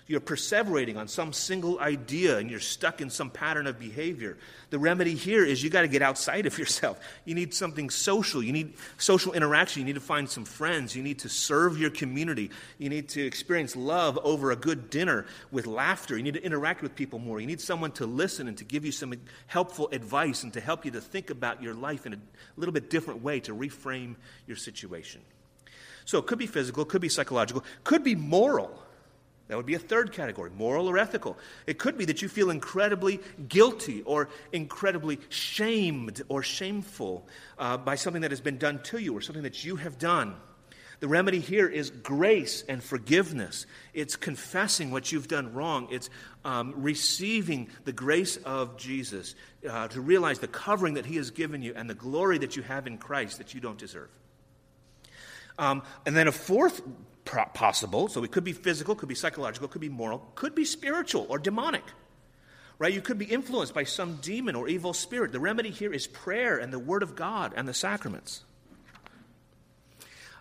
you're 0.08 0.22
perseverating 0.22 0.96
on 0.96 1.10
some 1.10 1.34
single 1.34 1.80
idea 1.80 2.38
and 2.38 2.50
you're 2.50 2.62
stuck 2.62 3.02
in 3.02 3.10
some 3.10 3.30
pattern 3.30 3.68
of 3.68 3.78
behavior. 3.78 4.38
The 4.70 4.80
remedy 4.80 5.16
here 5.16 5.44
is 5.44 5.62
you 5.62 5.70
got 5.70 5.82
to 5.82 5.90
get 5.90 6.02
outside 6.02 6.46
of 6.46 6.58
yourself. 6.60 7.00
You 7.26 7.36
need 7.36 7.54
something 7.54 7.90
social. 7.90 8.42
You 8.42 8.54
need 8.54 8.74
social 8.98 9.34
interaction. 9.34 9.82
You 9.82 9.86
need 9.86 9.96
to 9.96 10.02
find 10.02 10.30
some 10.30 10.46
friends. 10.46 10.96
You 10.96 11.04
need 11.04 11.20
to 11.20 11.30
serve 11.30 11.78
your 11.78 11.90
community. 11.90 12.52
You 12.78 12.90
need 12.90 13.10
to 13.10 13.26
experience 13.26 13.76
love 13.76 14.18
over 14.24 14.52
a 14.52 14.56
good 14.56 14.90
dinner 14.90 15.26
with 15.52 15.68
laughter. 15.68 16.16
You 16.16 16.24
need 16.24 16.36
to 16.36 16.44
interact 16.44 16.82
with 16.82 16.96
people 16.96 17.20
more. 17.20 17.42
You 17.42 17.48
need 17.48 17.60
someone 17.60 17.92
to 17.94 18.06
listen 18.06 18.48
and 18.48 18.58
to 18.58 18.64
give 18.64 18.86
you 18.86 18.94
some 18.94 19.14
helpful 19.48 19.90
advice 19.92 20.44
and 20.44 20.54
to 20.54 20.62
help 20.62 20.86
you 20.86 20.92
to 20.92 21.02
think 21.02 21.30
about 21.30 21.62
your 21.62 21.74
life 21.74 22.06
in 22.06 22.14
a 22.14 22.18
little 22.56 22.74
bit 22.74 22.90
different 22.90 23.22
way 23.22 23.42
to 23.42 23.54
reframe 23.54 24.16
your 24.48 24.58
situation. 24.58 25.20
So 26.06 26.18
it 26.18 26.28
could 26.28 26.40
be 26.40 26.48
physical, 26.48 26.86
could 26.86 27.02
be 27.02 27.10
psychological, 27.10 27.66
could 27.84 28.06
be 28.06 28.16
moral. 28.16 28.87
That 29.48 29.56
would 29.56 29.66
be 29.66 29.76
a 29.76 29.80
third 29.80 30.12
category, 30.12 30.50
moral 30.50 30.90
or 30.90 30.98
ethical. 30.98 31.38
It 31.66 31.78
could 31.78 31.98
be 31.98 32.06
that 32.06 32.22
you 32.22 32.28
feel 32.28 32.50
incredibly 32.50 33.22
guilty 33.48 34.02
or 34.02 34.28
incredibly 34.52 35.20
shamed 35.30 36.22
or 36.28 36.44
shameful 36.44 37.26
uh, 37.58 37.78
by 37.78 37.96
something 37.96 38.24
that 38.24 38.32
has 38.32 38.42
been 38.42 38.58
done 38.58 38.82
to 38.84 38.98
you 38.98 39.16
or 39.16 39.22
something 39.22 39.44
that 39.44 39.64
you 39.64 39.78
have 39.78 39.98
done. 39.98 40.36
The 41.00 41.08
remedy 41.08 41.40
here 41.40 41.68
is 41.68 41.92
grace 41.92 42.64
and 42.68 42.84
forgiveness. 42.84 43.68
It's 43.94 44.16
confessing 44.16 44.90
what 44.90 45.12
you've 45.12 45.28
done 45.28 45.54
wrong. 45.54 45.88
It's 45.92 46.10
um, 46.44 46.74
receiving 46.76 47.70
the 47.86 47.94
grace 47.94 48.38
of 48.38 48.78
Jesus 48.78 49.36
uh, 49.70 49.88
to 49.90 50.02
realize 50.02 50.40
the 50.40 50.48
covering 50.48 50.96
that 50.96 51.06
He 51.06 51.18
has 51.18 51.30
given 51.30 51.62
you 51.62 51.74
and 51.76 51.90
the 51.90 51.94
glory 51.94 52.40
that 52.40 52.56
you 52.56 52.64
have 52.64 52.88
in 52.88 52.98
Christ 52.98 53.38
that 53.38 53.54
you 53.54 53.62
don't 53.62 53.78
deserve. 53.78 54.10
Um, 55.60 55.84
and 56.06 56.16
then 56.16 56.28
a 56.28 56.32
fourth 56.32 56.82
possible. 57.28 58.08
So 58.08 58.24
it 58.24 58.32
could 58.32 58.44
be 58.44 58.54
physical, 58.54 58.96
could 58.96 59.10
be 59.10 59.16
psychological, 59.16 59.68
could 59.68 59.82
be 59.82 59.90
moral, 59.90 60.32
could 60.36 60.56
be 60.56 60.66
spiritual 60.66 61.28
or 61.30 61.38
demonic. 61.38 61.84
Right? 62.80 62.94
You 62.94 63.02
could 63.02 63.18
be 63.18 63.26
influenced 63.26 63.74
by 63.74 63.86
some 63.86 64.18
demon 64.22 64.56
or 64.56 64.68
evil 64.68 64.94
spirit. 64.94 65.32
The 65.32 65.40
remedy 65.40 65.72
here 65.72 65.92
is 65.92 66.06
prayer 66.08 66.58
and 66.58 66.72
the 66.72 66.80
Word 66.80 67.04
of 67.04 67.16
God 67.16 67.54
and 67.56 67.68
the 67.68 67.74
sacraments. 67.74 68.44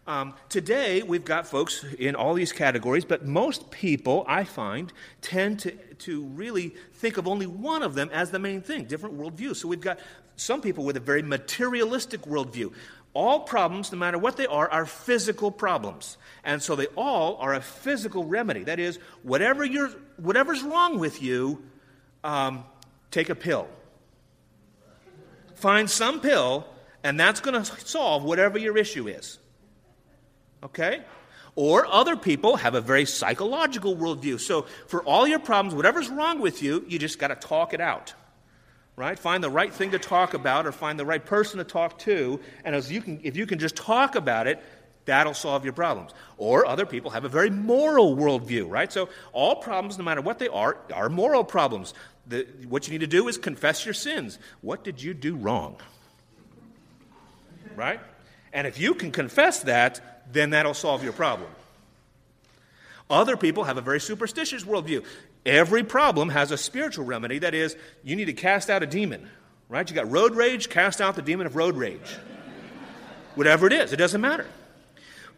Um, 0.06 0.34
today, 0.48 1.02
we've 1.02 1.24
got 1.24 1.48
folks 1.48 1.84
in 1.98 2.14
all 2.14 2.34
these 2.34 2.52
categories, 2.52 3.04
but 3.04 3.26
most 3.26 3.72
people, 3.72 4.24
I 4.28 4.44
find, 4.44 4.92
tend 5.20 5.60
to, 5.60 5.72
to 5.72 6.22
really 6.26 6.74
think 6.94 7.16
of 7.16 7.26
only 7.26 7.46
one 7.46 7.82
of 7.82 7.94
them 7.94 8.10
as 8.12 8.30
the 8.30 8.38
main 8.38 8.60
thing, 8.60 8.84
different 8.84 9.18
worldviews. 9.18 9.56
So 9.56 9.66
we've 9.66 9.80
got 9.80 9.98
some 10.36 10.60
people 10.60 10.84
with 10.84 10.96
a 10.96 11.00
very 11.00 11.22
materialistic 11.22 12.22
worldview. 12.22 12.72
All 13.16 13.40
problems, 13.40 13.90
no 13.92 13.96
matter 13.96 14.18
what 14.18 14.36
they 14.36 14.46
are, 14.46 14.70
are 14.70 14.84
physical 14.84 15.50
problems. 15.50 16.18
And 16.44 16.62
so 16.62 16.76
they 16.76 16.84
all 16.96 17.38
are 17.38 17.54
a 17.54 17.62
physical 17.62 18.24
remedy. 18.26 18.64
That 18.64 18.78
is, 18.78 18.98
whatever 19.22 19.64
you're, 19.64 19.88
whatever's 20.18 20.62
wrong 20.62 20.98
with 20.98 21.22
you, 21.22 21.64
um, 22.22 22.62
take 23.10 23.30
a 23.30 23.34
pill. 23.34 23.68
Find 25.54 25.88
some 25.88 26.20
pill, 26.20 26.66
and 27.02 27.18
that's 27.18 27.40
going 27.40 27.54
to 27.54 27.64
solve 27.86 28.22
whatever 28.22 28.58
your 28.58 28.76
issue 28.76 29.08
is. 29.08 29.38
Okay? 30.62 31.02
Or 31.54 31.86
other 31.86 32.16
people 32.16 32.56
have 32.56 32.74
a 32.74 32.82
very 32.82 33.06
psychological 33.06 33.96
worldview. 33.96 34.38
So 34.40 34.66
for 34.88 35.02
all 35.04 35.26
your 35.26 35.38
problems, 35.38 35.74
whatever's 35.74 36.10
wrong 36.10 36.40
with 36.40 36.62
you, 36.62 36.84
you 36.86 36.98
just 36.98 37.18
got 37.18 37.28
to 37.28 37.34
talk 37.34 37.72
it 37.72 37.80
out. 37.80 38.12
Right? 38.96 39.18
Find 39.18 39.44
the 39.44 39.50
right 39.50 39.72
thing 39.72 39.90
to 39.90 39.98
talk 39.98 40.32
about 40.32 40.66
or 40.66 40.72
find 40.72 40.98
the 40.98 41.04
right 41.04 41.22
person 41.24 41.58
to 41.58 41.64
talk 41.64 41.98
to. 42.00 42.40
And 42.64 42.74
as 42.74 42.90
you 42.90 43.02
can, 43.02 43.20
if 43.22 43.36
you 43.36 43.46
can 43.46 43.58
just 43.58 43.76
talk 43.76 44.14
about 44.14 44.46
it, 44.46 44.62
that'll 45.04 45.34
solve 45.34 45.64
your 45.64 45.74
problems. 45.74 46.12
Or 46.38 46.66
other 46.66 46.86
people 46.86 47.10
have 47.10 47.24
a 47.24 47.28
very 47.28 47.50
moral 47.50 48.16
worldview, 48.16 48.68
right? 48.68 48.90
So 48.92 49.08
all 49.32 49.56
problems, 49.56 49.98
no 49.98 50.04
matter 50.04 50.22
what 50.22 50.38
they 50.38 50.48
are, 50.48 50.78
are 50.94 51.08
moral 51.08 51.44
problems. 51.44 51.92
The, 52.26 52.46
what 52.68 52.86
you 52.88 52.92
need 52.92 53.00
to 53.00 53.06
do 53.06 53.28
is 53.28 53.38
confess 53.38 53.84
your 53.84 53.94
sins. 53.94 54.38
What 54.60 54.82
did 54.82 55.02
you 55.02 55.14
do 55.14 55.36
wrong? 55.36 55.76
Right? 57.76 58.00
And 58.52 58.66
if 58.66 58.80
you 58.80 58.94
can 58.94 59.12
confess 59.12 59.60
that, 59.60 60.32
then 60.32 60.50
that'll 60.50 60.74
solve 60.74 61.04
your 61.04 61.12
problem. 61.12 61.50
Other 63.08 63.36
people 63.36 63.64
have 63.64 63.76
a 63.76 63.82
very 63.82 64.00
superstitious 64.00 64.64
worldview. 64.64 65.04
Every 65.46 65.84
problem 65.84 66.30
has 66.30 66.50
a 66.50 66.58
spiritual 66.58 67.04
remedy. 67.04 67.38
That 67.38 67.54
is, 67.54 67.76
you 68.02 68.16
need 68.16 68.24
to 68.24 68.32
cast 68.32 68.68
out 68.68 68.82
a 68.82 68.86
demon, 68.86 69.30
right? 69.68 69.88
You 69.88 69.94
got 69.94 70.10
road 70.10 70.34
rage, 70.34 70.68
cast 70.68 71.00
out 71.00 71.14
the 71.14 71.22
demon 71.22 71.46
of 71.46 71.54
road 71.54 71.76
rage. 71.76 72.16
Whatever 73.36 73.68
it 73.68 73.72
is, 73.72 73.92
it 73.92 73.96
doesn't 73.96 74.20
matter. 74.20 74.46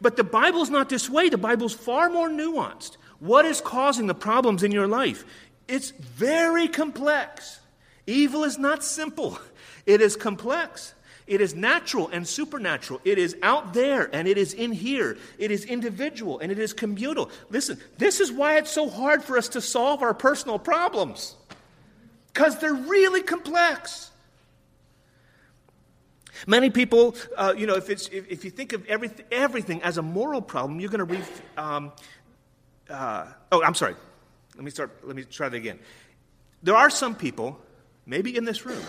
But 0.00 0.16
the 0.16 0.24
Bible's 0.24 0.70
not 0.70 0.88
this 0.88 1.10
way. 1.10 1.28
The 1.28 1.36
Bible's 1.36 1.74
far 1.74 2.08
more 2.08 2.30
nuanced. 2.30 2.96
What 3.18 3.44
is 3.44 3.60
causing 3.60 4.06
the 4.06 4.14
problems 4.14 4.62
in 4.62 4.72
your 4.72 4.86
life? 4.86 5.26
It's 5.66 5.90
very 5.90 6.68
complex. 6.68 7.60
Evil 8.06 8.44
is 8.44 8.58
not 8.58 8.82
simple, 8.82 9.38
it 9.84 10.00
is 10.00 10.16
complex. 10.16 10.94
It 11.28 11.42
is 11.42 11.54
natural 11.54 12.08
and 12.08 12.26
supernatural. 12.26 13.00
It 13.04 13.18
is 13.18 13.36
out 13.42 13.74
there 13.74 14.08
and 14.14 14.26
it 14.26 14.38
is 14.38 14.54
in 14.54 14.72
here. 14.72 15.18
It 15.38 15.50
is 15.50 15.66
individual 15.66 16.38
and 16.38 16.50
it 16.50 16.58
is 16.58 16.72
communal. 16.72 17.30
Listen, 17.50 17.78
this 17.98 18.18
is 18.18 18.32
why 18.32 18.56
it's 18.56 18.70
so 18.70 18.88
hard 18.88 19.22
for 19.22 19.36
us 19.36 19.50
to 19.50 19.60
solve 19.60 20.02
our 20.02 20.14
personal 20.14 20.58
problems 20.58 21.36
because 22.32 22.58
they're 22.58 22.72
really 22.72 23.22
complex. 23.22 24.10
Many 26.46 26.70
people, 26.70 27.14
uh, 27.36 27.54
you 27.56 27.66
know, 27.66 27.74
if, 27.74 27.90
it's, 27.90 28.08
if, 28.08 28.28
if, 28.30 28.44
you 28.44 28.50
think 28.50 28.72
of 28.72 28.86
everything, 28.86 29.26
everything 29.30 29.82
as 29.82 29.98
a 29.98 30.02
moral 30.02 30.40
problem, 30.40 30.80
you're 30.80 30.90
going 30.90 31.06
to 31.06 31.12
read. 31.12 31.24
Um, 31.56 31.92
uh, 32.88 33.26
oh, 33.52 33.62
I'm 33.62 33.74
sorry. 33.74 33.96
Let 34.54 34.64
me 34.64 34.70
start. 34.70 35.06
Let 35.06 35.14
me 35.16 35.24
try 35.24 35.48
that 35.48 35.56
again. 35.56 35.78
There 36.62 36.76
are 36.76 36.90
some 36.90 37.14
people, 37.14 37.58
maybe 38.06 38.36
in 38.36 38.44
this 38.44 38.64
room, 38.64 38.82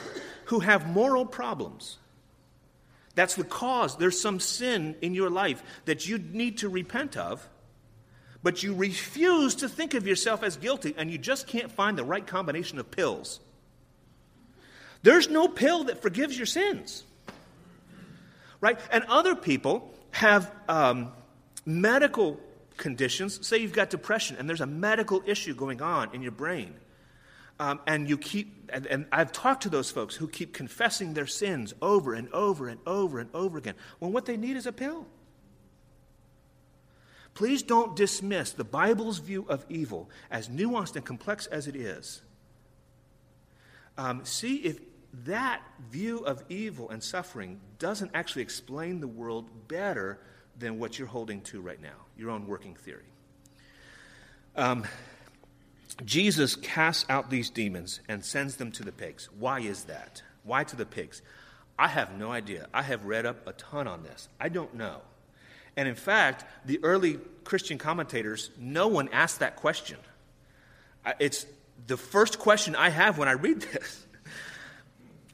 who 0.45 0.59
have 0.59 0.87
moral 0.87 1.25
problems 1.25 1.97
that's 3.19 3.35
the 3.35 3.43
cause. 3.43 3.97
There's 3.97 4.17
some 4.17 4.39
sin 4.39 4.95
in 5.01 5.13
your 5.13 5.29
life 5.29 5.61
that 5.83 6.07
you 6.07 6.17
need 6.17 6.59
to 6.59 6.69
repent 6.69 7.17
of, 7.17 7.45
but 8.41 8.63
you 8.63 8.73
refuse 8.73 9.55
to 9.55 9.67
think 9.67 9.93
of 9.93 10.07
yourself 10.07 10.41
as 10.41 10.55
guilty, 10.55 10.95
and 10.97 11.11
you 11.11 11.17
just 11.17 11.45
can't 11.45 11.69
find 11.69 11.97
the 11.97 12.05
right 12.05 12.25
combination 12.25 12.79
of 12.79 12.89
pills. 12.89 13.41
There's 15.03 15.29
no 15.29 15.49
pill 15.49 15.83
that 15.85 16.01
forgives 16.01 16.37
your 16.37 16.45
sins. 16.45 17.03
Right? 18.61 18.79
And 18.89 19.03
other 19.09 19.35
people 19.35 19.93
have 20.11 20.49
um, 20.69 21.11
medical 21.65 22.39
conditions. 22.77 23.45
Say 23.45 23.57
you've 23.57 23.73
got 23.73 23.89
depression, 23.89 24.37
and 24.39 24.47
there's 24.47 24.61
a 24.61 24.65
medical 24.65 25.23
issue 25.25 25.53
going 25.53 25.81
on 25.81 26.15
in 26.15 26.21
your 26.21 26.31
brain 26.31 26.73
um, 27.59 27.81
and 27.85 28.07
you 28.07 28.17
keep, 28.17 28.69
and, 28.71 28.87
and, 28.87 29.05
I've 29.11 29.33
talked 29.33 29.63
to 29.63 29.69
those 29.69 29.91
folks 29.91 30.15
who 30.15 30.27
keep 30.29 30.53
confessing 30.53 31.13
their 31.13 31.27
sins 31.27 31.73
over 31.81 32.13
and 32.13 32.31
over 32.33 32.69
and 32.69 32.79
over 32.85 33.19
and 33.19 33.29
over 33.33 33.57
again 33.57 33.75
when 33.99 34.13
what 34.13 34.25
they 34.25 34.37
need 34.37 34.55
is 34.55 34.65
a 34.65 34.71
pill. 34.71 35.05
Please 37.33 37.61
don't 37.61 37.95
dismiss 37.95 38.51
the 38.51 38.63
Bible's 38.63 39.19
view 39.19 39.45
of 39.47 39.65
evil, 39.69 40.09
as 40.31 40.47
nuanced 40.47 40.95
and 40.95 41.05
complex 41.05 41.45
as 41.47 41.67
it 41.67 41.75
is. 41.75 42.21
Um, 43.97 44.25
see 44.25 44.57
if 44.57 44.79
that 45.25 45.61
view 45.89 46.19
of 46.19 46.43
evil 46.49 46.89
and 46.89 47.03
suffering 47.03 47.59
doesn't 47.77 48.11
actually 48.13 48.41
explain 48.43 48.99
the 48.99 49.07
world 49.07 49.49
better 49.67 50.19
than 50.57 50.79
what 50.79 50.97
you're 50.97 51.07
holding 51.07 51.41
to 51.41 51.61
right 51.61 51.81
now, 51.81 52.05
your 52.17 52.29
own 52.29 52.47
working 52.47 52.75
theory. 52.75 53.05
Um, 54.55 54.85
Jesus 56.05 56.55
casts 56.55 57.05
out 57.09 57.29
these 57.29 57.49
demons 57.49 57.99
and 58.07 58.23
sends 58.23 58.55
them 58.55 58.71
to 58.73 58.83
the 58.83 58.91
pigs. 58.91 59.29
Why 59.37 59.59
is 59.59 59.85
that? 59.85 60.21
Why 60.43 60.63
to 60.63 60.75
the 60.75 60.85
pigs? 60.85 61.21
I 61.77 61.87
have 61.87 62.17
no 62.17 62.31
idea. 62.31 62.67
I 62.73 62.81
have 62.83 63.05
read 63.05 63.25
up 63.25 63.47
a 63.47 63.53
ton 63.53 63.87
on 63.87 64.03
this. 64.03 64.27
I 64.39 64.49
don't 64.49 64.73
know. 64.75 65.01
And 65.75 65.87
in 65.87 65.95
fact, 65.95 66.45
the 66.65 66.79
early 66.83 67.19
Christian 67.43 67.77
commentators, 67.77 68.49
no 68.57 68.87
one 68.87 69.09
asked 69.09 69.39
that 69.39 69.55
question. 69.55 69.97
It's 71.19 71.45
the 71.87 71.97
first 71.97 72.39
question 72.39 72.75
I 72.75 72.89
have 72.89 73.17
when 73.17 73.27
I 73.27 73.33
read 73.33 73.61
this. 73.73 74.05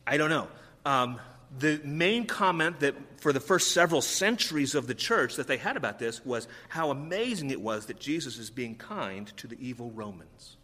I 0.06 0.17
don't 0.17 0.30
know. 0.30 0.47
Um, 0.86 1.19
the 1.58 1.80
main 1.84 2.26
comment 2.26 2.80
that 2.82 2.96
for 3.22 3.32
the 3.32 3.39
first 3.39 3.72
several 3.72 4.02
centuries 4.02 4.76
of 4.76 4.88
the 4.88 4.94
church 4.94 5.36
that 5.36 5.48
they 5.48 5.58
had 5.58 5.78
about 5.78 6.00
this 6.00 6.24
was 6.26 6.48
how 6.70 6.91
amazing 6.91 7.50
it 7.50 7.62
was 7.62 7.86
that 7.88 8.00
Jesus 8.00 8.38
is 8.38 8.50
being 8.50 8.76
kind 8.76 9.28
to 9.38 9.48
the 9.48 9.58
evil 9.60 9.91
Romans. 9.91 10.58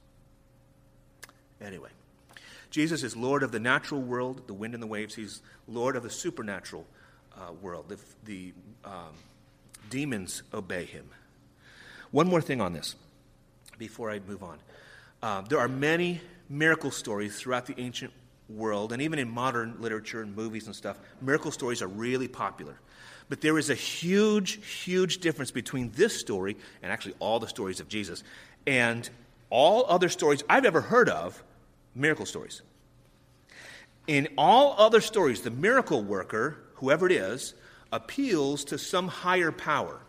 Anyway, 1.61 1.89
Jesus 2.69 3.03
is 3.03 3.15
Lord 3.15 3.43
of 3.43 3.51
the 3.51 3.59
natural 3.59 4.01
world, 4.01 4.47
the 4.47 4.53
wind 4.53 4.73
and 4.73 4.81
the 4.81 4.87
waves. 4.87 5.15
He's 5.15 5.41
Lord 5.67 5.95
of 5.95 6.03
the 6.03 6.09
supernatural 6.09 6.85
uh, 7.37 7.53
world. 7.61 7.95
The, 8.25 8.53
um, 8.83 9.13
demons 9.89 10.43
obey 10.53 10.85
him. 10.85 11.09
One 12.11 12.27
more 12.27 12.41
thing 12.41 12.61
on 12.61 12.73
this 12.73 12.95
before 13.77 14.09
I 14.09 14.19
move 14.19 14.43
on. 14.43 14.57
Uh, 15.21 15.41
there 15.41 15.59
are 15.59 15.67
many 15.67 16.21
miracle 16.49 16.91
stories 16.91 17.39
throughout 17.39 17.65
the 17.65 17.79
ancient 17.79 18.11
world, 18.55 18.91
and 18.93 19.01
even 19.01 19.19
in 19.19 19.29
modern 19.29 19.75
literature 19.79 20.21
and 20.21 20.35
movies 20.35 20.67
and 20.67 20.75
stuff, 20.75 20.99
miracle 21.21 21.51
stories 21.51 21.81
are 21.81 21.87
really 21.87 22.27
popular. 22.27 22.79
But 23.29 23.41
there 23.41 23.57
is 23.57 23.69
a 23.69 23.75
huge, 23.75 24.65
huge 24.83 25.19
difference 25.19 25.51
between 25.51 25.91
this 25.91 26.19
story 26.19 26.57
and 26.81 26.91
actually 26.91 27.15
all 27.19 27.39
the 27.39 27.47
stories 27.47 27.79
of 27.79 27.87
Jesus 27.87 28.23
and 28.67 29.09
all 29.49 29.85
other 29.87 30.09
stories 30.09 30.43
I've 30.49 30.65
ever 30.65 30.81
heard 30.81 31.09
of 31.09 31.41
miracle 31.95 32.25
stories. 32.25 32.61
In 34.07 34.27
all 34.37 34.75
other 34.77 35.01
stories, 35.01 35.41
the 35.41 35.51
miracle 35.51 36.03
worker, 36.03 36.57
whoever 36.75 37.05
it 37.05 37.11
is, 37.11 37.53
appeals 37.91 38.65
to 38.65 38.77
some 38.77 39.07
higher 39.07 39.51
power. 39.51 39.99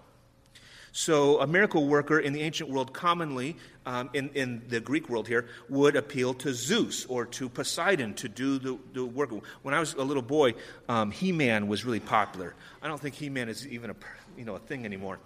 So, 0.95 1.41
a 1.41 1.47
miracle 1.47 1.87
worker 1.87 2.19
in 2.19 2.35
the 2.35 2.43
ancient 2.43 2.69
world, 2.69 2.93
commonly 2.93 3.57
um, 3.87 4.11
in, 4.13 4.29
in 4.35 4.63
the 4.69 4.79
Greek 4.79 5.09
world 5.09 5.27
here, 5.27 5.47
would 5.71 5.97
appeal 5.97 6.35
to 6.35 6.53
Zeus 6.53 7.07
or 7.07 7.25
to 7.25 7.49
Poseidon 7.49 8.13
to 8.15 8.29
do 8.29 8.59
the, 8.59 8.79
the 8.93 9.03
work. 9.03 9.31
When 9.63 9.73
I 9.73 9.81
was 9.81 9.95
a 9.95 10.03
little 10.03 10.23
boy, 10.23 10.53
um, 10.91 11.11
He 11.11 11.33
Man 11.33 11.67
was 11.67 11.87
really 11.87 12.01
popular. 12.01 12.55
I 12.83 12.89
don't 12.89 13.01
think 13.01 13.15
He 13.15 13.31
Man 13.31 13.49
is 13.49 13.67
even 13.67 13.89
a, 13.89 13.97
you 14.37 14.45
know, 14.45 14.55
a 14.55 14.59
thing 14.59 14.85
anymore. 14.85 15.19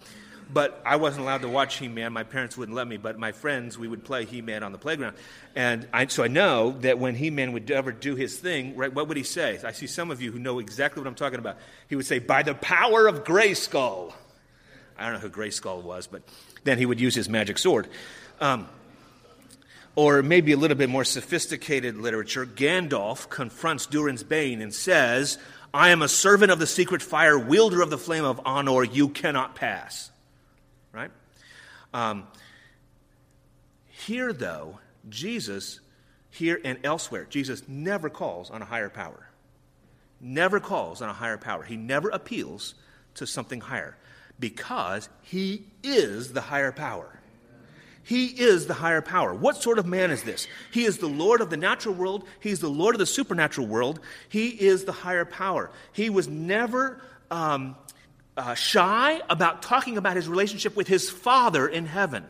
But 0.53 0.81
I 0.87 0.95
wasn't 0.95 1.23
allowed 1.23 1.43
to 1.43 1.49
watch 1.49 1.79
He 1.79 1.89
Man. 1.89 2.13
My 2.13 2.23
parents 2.23 2.57
wouldn't 2.57 2.77
let 2.77 2.87
me. 2.87 2.97
But 2.97 3.19
my 3.19 3.33
friends, 3.33 3.77
we 3.77 3.89
would 3.89 4.05
play 4.05 4.25
He 4.25 4.43
Man 4.43 4.63
on 4.63 4.71
the 4.71 4.79
playground. 4.79 5.17
And 5.57 5.89
I, 5.93 6.07
so 6.07 6.23
I 6.23 6.29
know 6.29 6.77
that 6.83 7.01
when 7.01 7.17
He 7.17 7.31
Man 7.31 7.51
would 7.51 7.69
ever 7.73 7.91
do 7.91 8.15
his 8.15 8.39
thing, 8.39 8.77
right, 8.77 8.95
what 8.95 9.09
would 9.09 9.17
he 9.17 9.25
say? 9.25 9.59
I 9.65 9.73
see 9.73 9.89
some 9.89 10.13
of 10.13 10.23
you 10.23 10.31
who 10.31 10.39
know 10.39 10.61
exactly 10.61 11.03
what 11.03 11.09
I'm 11.09 11.17
talking 11.17 11.41
about. 11.41 11.57
He 11.89 11.97
would 11.97 12.07
say, 12.07 12.21
By 12.21 12.45
the 12.45 12.55
power 12.55 13.09
of 13.09 13.25
Grayskull. 13.25 14.15
I 14.99 15.05
don't 15.05 15.15
know 15.15 15.19
who 15.21 15.31
Grayskull 15.31 15.83
was, 15.83 16.07
but 16.07 16.23
then 16.65 16.79
he 16.79 16.87
would 16.87 17.01
use 17.01 17.15
his 17.15 17.29
magic 17.29 17.59
sword. 17.59 17.89
Um, 18.41 18.69
or 19.95 20.23
maybe 20.23 20.53
a 20.53 20.57
little 20.57 20.77
bit 20.77 20.91
more 20.91 21.05
sophisticated 21.05 21.97
literature, 21.97 22.45
Gandalf 22.45 23.29
confronts 23.29 23.87
Durin's 23.87 24.23
Bane 24.23 24.61
and 24.61 24.75
says, 24.75 25.39
I 25.73 25.89
am 25.91 26.03
a 26.03 26.09
servant 26.09 26.51
of 26.51 26.59
the 26.59 26.67
secret 26.67 27.03
fire, 27.03 27.39
wielder 27.39 27.83
of 27.83 27.91
the 27.91 27.99
flame 27.99 28.25
of 28.25 28.41
honor, 28.45 28.85
you 28.85 29.09
cannot 29.09 29.55
pass. 29.55 30.11
Right? 30.93 31.11
Um, 31.95 32.27
here, 33.89 34.33
though, 34.33 34.79
Jesus, 35.09 35.81
here 36.31 36.61
and 36.63 36.79
elsewhere, 36.85 37.27
Jesus 37.29 37.63
never 37.67 38.11
calls 38.11 38.51
on 38.51 38.61
a 38.61 38.67
higher 38.67 38.91
power. 38.91 39.31
Never 40.21 40.61
calls 40.61 41.01
on 41.01 41.09
a 41.09 41.15
higher 41.15 41.39
power. 41.39 41.63
He 41.63 41.77
never 41.77 42.11
appeals 42.11 42.75
to 43.15 43.27
something 43.27 43.61
higher 43.61 43.97
because 44.39 45.09
he 45.23 45.65
is 45.83 46.33
the 46.33 46.41
higher 46.41 46.73
power. 46.73 47.11
He 48.03 48.27
is 48.27 48.67
the 48.67 48.75
higher 48.75 49.03
power. 49.03 49.35
What 49.35 49.57
sort 49.57 49.81
of 49.81 49.87
man 49.87 50.13
is 50.13 50.23
this? 50.23 50.47
He 50.71 50.85
is 50.85 50.99
the 50.99 51.09
Lord 51.09 51.41
of 51.41 51.51
the 51.51 51.57
natural 51.57 51.95
world. 51.95 52.25
He's 52.39 52.61
the 52.61 52.69
Lord 52.69 52.95
of 52.95 53.01
the 53.01 53.07
supernatural 53.07 53.67
world. 53.67 53.99
He 54.29 54.49
is 54.49 54.85
the 54.85 54.93
higher 54.93 55.25
power. 55.25 55.73
He 55.93 56.09
was 56.09 56.29
never 56.29 57.01
um, 57.33 57.75
uh, 58.37 58.55
shy 58.55 59.21
about 59.29 59.63
talking 59.63 59.97
about 59.97 60.15
his 60.15 60.29
relationship 60.29 60.77
with 60.77 60.87
his 60.87 61.11
Father 61.11 61.67
in 61.67 61.87
heaven. 61.87 62.25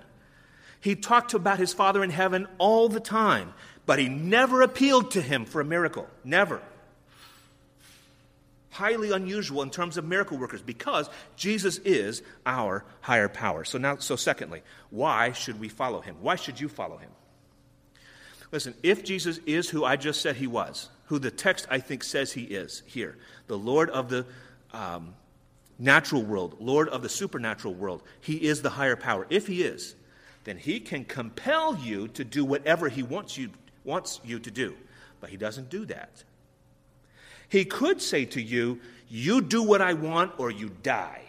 He 0.80 0.94
talked 0.94 1.34
about 1.34 1.58
his 1.58 1.74
Father 1.74 2.02
in 2.02 2.10
heaven 2.10 2.46
all 2.56 2.88
the 2.88 3.00
time, 3.00 3.52
but 3.84 3.98
he 3.98 4.08
never 4.08 4.62
appealed 4.62 5.10
to 5.10 5.20
him 5.20 5.44
for 5.44 5.60
a 5.60 5.64
miracle. 5.64 6.08
Never 6.24 6.62
highly 8.76 9.10
unusual 9.12 9.62
in 9.62 9.70
terms 9.70 9.96
of 9.96 10.04
miracle 10.04 10.36
workers 10.36 10.62
because 10.62 11.08
Jesus 11.36 11.78
is 11.78 12.22
our 12.44 12.84
higher 13.00 13.28
power. 13.28 13.64
So 13.64 13.78
now 13.78 13.96
so 13.96 14.16
secondly, 14.16 14.62
why 14.90 15.32
should 15.32 15.58
we 15.58 15.68
follow 15.68 16.00
him? 16.00 16.16
Why 16.20 16.36
should 16.36 16.60
you 16.60 16.68
follow 16.68 16.98
him? 16.98 17.10
Listen, 18.52 18.74
if 18.82 19.02
Jesus 19.02 19.38
is 19.46 19.68
who 19.68 19.84
I 19.84 19.96
just 19.96 20.20
said 20.20 20.36
he 20.36 20.46
was, 20.46 20.88
who 21.06 21.18
the 21.18 21.30
text 21.30 21.66
I 21.70 21.78
think 21.80 22.04
says 22.04 22.32
he 22.32 22.44
is 22.44 22.82
here, 22.86 23.16
the 23.46 23.58
Lord 23.58 23.90
of 23.90 24.08
the 24.08 24.26
um, 24.72 25.14
natural 25.78 26.22
world, 26.22 26.56
Lord 26.60 26.88
of 26.88 27.02
the 27.02 27.08
supernatural 27.08 27.74
world, 27.74 28.02
he 28.20 28.36
is 28.36 28.62
the 28.62 28.70
higher 28.70 28.96
power. 28.96 29.26
If 29.30 29.46
he 29.46 29.62
is, 29.62 29.94
then 30.44 30.58
he 30.58 30.80
can 30.80 31.04
compel 31.04 31.76
you 31.76 32.08
to 32.08 32.24
do 32.24 32.44
whatever 32.44 32.88
he 32.88 33.02
wants 33.02 33.36
you, 33.36 33.50
wants 33.84 34.20
you 34.24 34.38
to 34.38 34.50
do. 34.50 34.74
But 35.20 35.30
he 35.30 35.36
doesn't 35.36 35.70
do 35.70 35.84
that. 35.86 36.22
He 37.48 37.64
could 37.64 38.02
say 38.02 38.24
to 38.26 38.42
you, 38.42 38.80
You 39.08 39.40
do 39.40 39.62
what 39.62 39.80
I 39.80 39.92
want 39.92 40.32
or 40.38 40.50
you 40.50 40.70
die. 40.82 41.22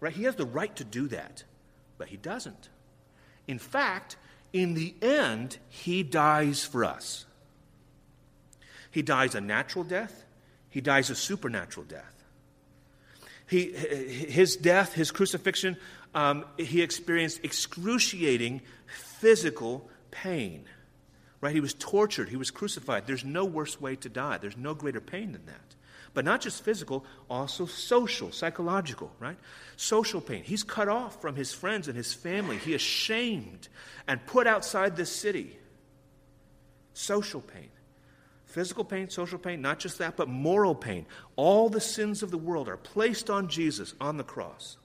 Right? 0.00 0.12
He 0.12 0.24
has 0.24 0.36
the 0.36 0.46
right 0.46 0.74
to 0.76 0.84
do 0.84 1.08
that, 1.08 1.44
but 1.98 2.08
he 2.08 2.16
doesn't. 2.16 2.70
In 3.46 3.58
fact, 3.58 4.16
in 4.52 4.74
the 4.74 4.94
end, 5.02 5.58
he 5.68 6.02
dies 6.02 6.64
for 6.64 6.84
us. 6.84 7.26
He 8.90 9.02
dies 9.02 9.34
a 9.34 9.40
natural 9.40 9.84
death, 9.84 10.24
he 10.68 10.80
dies 10.80 11.10
a 11.10 11.14
supernatural 11.14 11.86
death. 11.86 12.24
He, 13.48 13.72
his 13.72 14.54
death, 14.54 14.92
his 14.92 15.10
crucifixion, 15.10 15.76
um, 16.14 16.44
he 16.56 16.82
experienced 16.82 17.40
excruciating 17.42 18.62
physical 18.86 19.88
pain. 20.12 20.64
Right? 21.40 21.54
He 21.54 21.60
was 21.60 21.74
tortured, 21.74 22.28
he 22.28 22.36
was 22.36 22.50
crucified. 22.50 23.06
There's 23.06 23.24
no 23.24 23.44
worse 23.44 23.80
way 23.80 23.96
to 23.96 24.08
die. 24.08 24.38
There's 24.38 24.56
no 24.56 24.74
greater 24.74 25.00
pain 25.00 25.32
than 25.32 25.46
that. 25.46 25.74
But 26.12 26.24
not 26.24 26.40
just 26.40 26.64
physical, 26.64 27.04
also 27.30 27.66
social, 27.66 28.32
psychological, 28.32 29.12
right? 29.20 29.38
Social 29.76 30.20
pain. 30.20 30.42
He's 30.42 30.64
cut 30.64 30.88
off 30.88 31.20
from 31.20 31.36
his 31.36 31.52
friends 31.52 31.86
and 31.88 31.96
his 31.96 32.12
family. 32.12 32.58
He 32.58 32.74
is 32.74 32.80
shamed 32.80 33.68
and 34.08 34.24
put 34.26 34.46
outside 34.46 34.96
the 34.96 35.06
city. 35.06 35.56
Social 36.94 37.40
pain. 37.40 37.70
Physical 38.46 38.84
pain, 38.84 39.08
social 39.08 39.38
pain, 39.38 39.62
not 39.62 39.78
just 39.78 39.98
that, 39.98 40.16
but 40.16 40.28
moral 40.28 40.74
pain. 40.74 41.06
All 41.36 41.68
the 41.68 41.80
sins 41.80 42.24
of 42.24 42.32
the 42.32 42.38
world 42.38 42.68
are 42.68 42.76
placed 42.76 43.30
on 43.30 43.48
Jesus 43.48 43.94
on 44.00 44.16
the 44.16 44.24
cross 44.24 44.76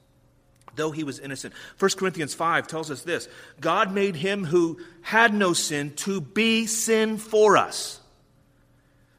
though 0.75 0.91
he 0.91 1.03
was 1.03 1.19
innocent. 1.19 1.53
1 1.79 1.91
Corinthians 1.97 2.33
5 2.33 2.67
tells 2.67 2.91
us 2.91 3.03
this 3.03 3.27
God 3.59 3.93
made 3.93 4.15
him 4.15 4.45
who 4.45 4.79
had 5.01 5.33
no 5.33 5.53
sin 5.53 5.93
to 5.97 6.21
be 6.21 6.65
sin 6.67 7.17
for 7.17 7.57
us, 7.57 7.99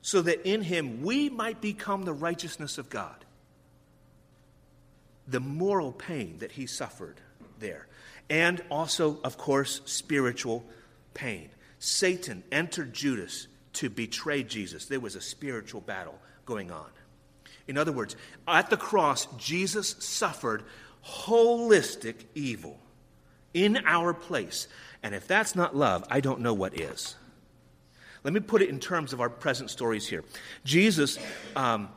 so 0.02 0.22
that 0.22 0.48
in 0.48 0.62
him 0.62 1.02
we 1.02 1.28
might 1.28 1.60
become 1.60 2.04
the 2.04 2.12
righteousness 2.12 2.78
of 2.78 2.90
God. 2.90 3.24
The 5.28 5.40
moral 5.40 5.92
pain 5.92 6.38
that 6.38 6.52
he 6.52 6.66
suffered 6.66 7.20
there, 7.58 7.86
and 8.30 8.62
also, 8.70 9.18
of 9.24 9.36
course, 9.36 9.80
spiritual 9.84 10.64
pain. 11.14 11.50
Satan 11.78 12.42
entered 12.52 12.94
Judas 12.94 13.48
to 13.74 13.90
betray 13.90 14.42
Jesus. 14.42 14.86
There 14.86 15.00
was 15.00 15.16
a 15.16 15.20
spiritual 15.20 15.80
battle 15.80 16.18
going 16.46 16.70
on. 16.70 16.86
In 17.68 17.76
other 17.76 17.92
words, 17.92 18.16
at 18.46 18.70
the 18.70 18.76
cross, 18.76 19.26
Jesus 19.36 19.96
suffered 19.98 20.62
holistic 21.06 22.16
evil 22.34 22.78
in 23.54 23.78
our 23.86 24.12
place. 24.12 24.68
And 25.02 25.14
if 25.14 25.26
that's 25.26 25.54
not 25.54 25.76
love, 25.76 26.04
I 26.10 26.20
don't 26.20 26.40
know 26.40 26.54
what 26.54 26.78
is. 26.78 27.14
Let 28.24 28.32
me 28.32 28.40
put 28.40 28.60
it 28.60 28.68
in 28.68 28.80
terms 28.80 29.12
of 29.12 29.20
our 29.20 29.30
present 29.30 29.70
stories 29.70 30.08
here. 30.08 30.24
Jesus 30.64 31.18
um, 31.54 31.88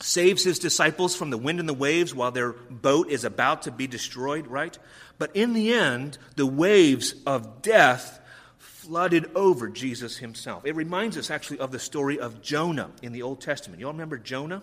saves 0.00 0.44
his 0.44 0.58
disciples 0.58 1.16
from 1.16 1.30
the 1.30 1.38
wind 1.38 1.60
and 1.60 1.68
the 1.68 1.74
waves 1.74 2.14
while 2.14 2.30
their 2.30 2.52
boat 2.52 3.08
is 3.08 3.24
about 3.24 3.62
to 3.62 3.70
be 3.70 3.86
destroyed, 3.86 4.46
right? 4.46 4.78
But 5.18 5.34
in 5.34 5.54
the 5.54 5.72
end, 5.72 6.18
the 6.36 6.46
waves 6.46 7.14
of 7.26 7.62
death 7.62 8.20
flooded 8.58 9.30
over 9.34 9.68
Jesus 9.68 10.18
himself. 10.18 10.66
It 10.66 10.74
reminds 10.74 11.16
us 11.16 11.30
actually 11.30 11.60
of 11.60 11.70
the 11.70 11.78
story 11.78 12.18
of 12.18 12.42
Jonah 12.42 12.90
in 13.00 13.12
the 13.12 13.22
Old 13.22 13.40
Testament. 13.40 13.80
You 13.80 13.86
all 13.86 13.92
remember 13.92 14.18
Jonah? 14.18 14.62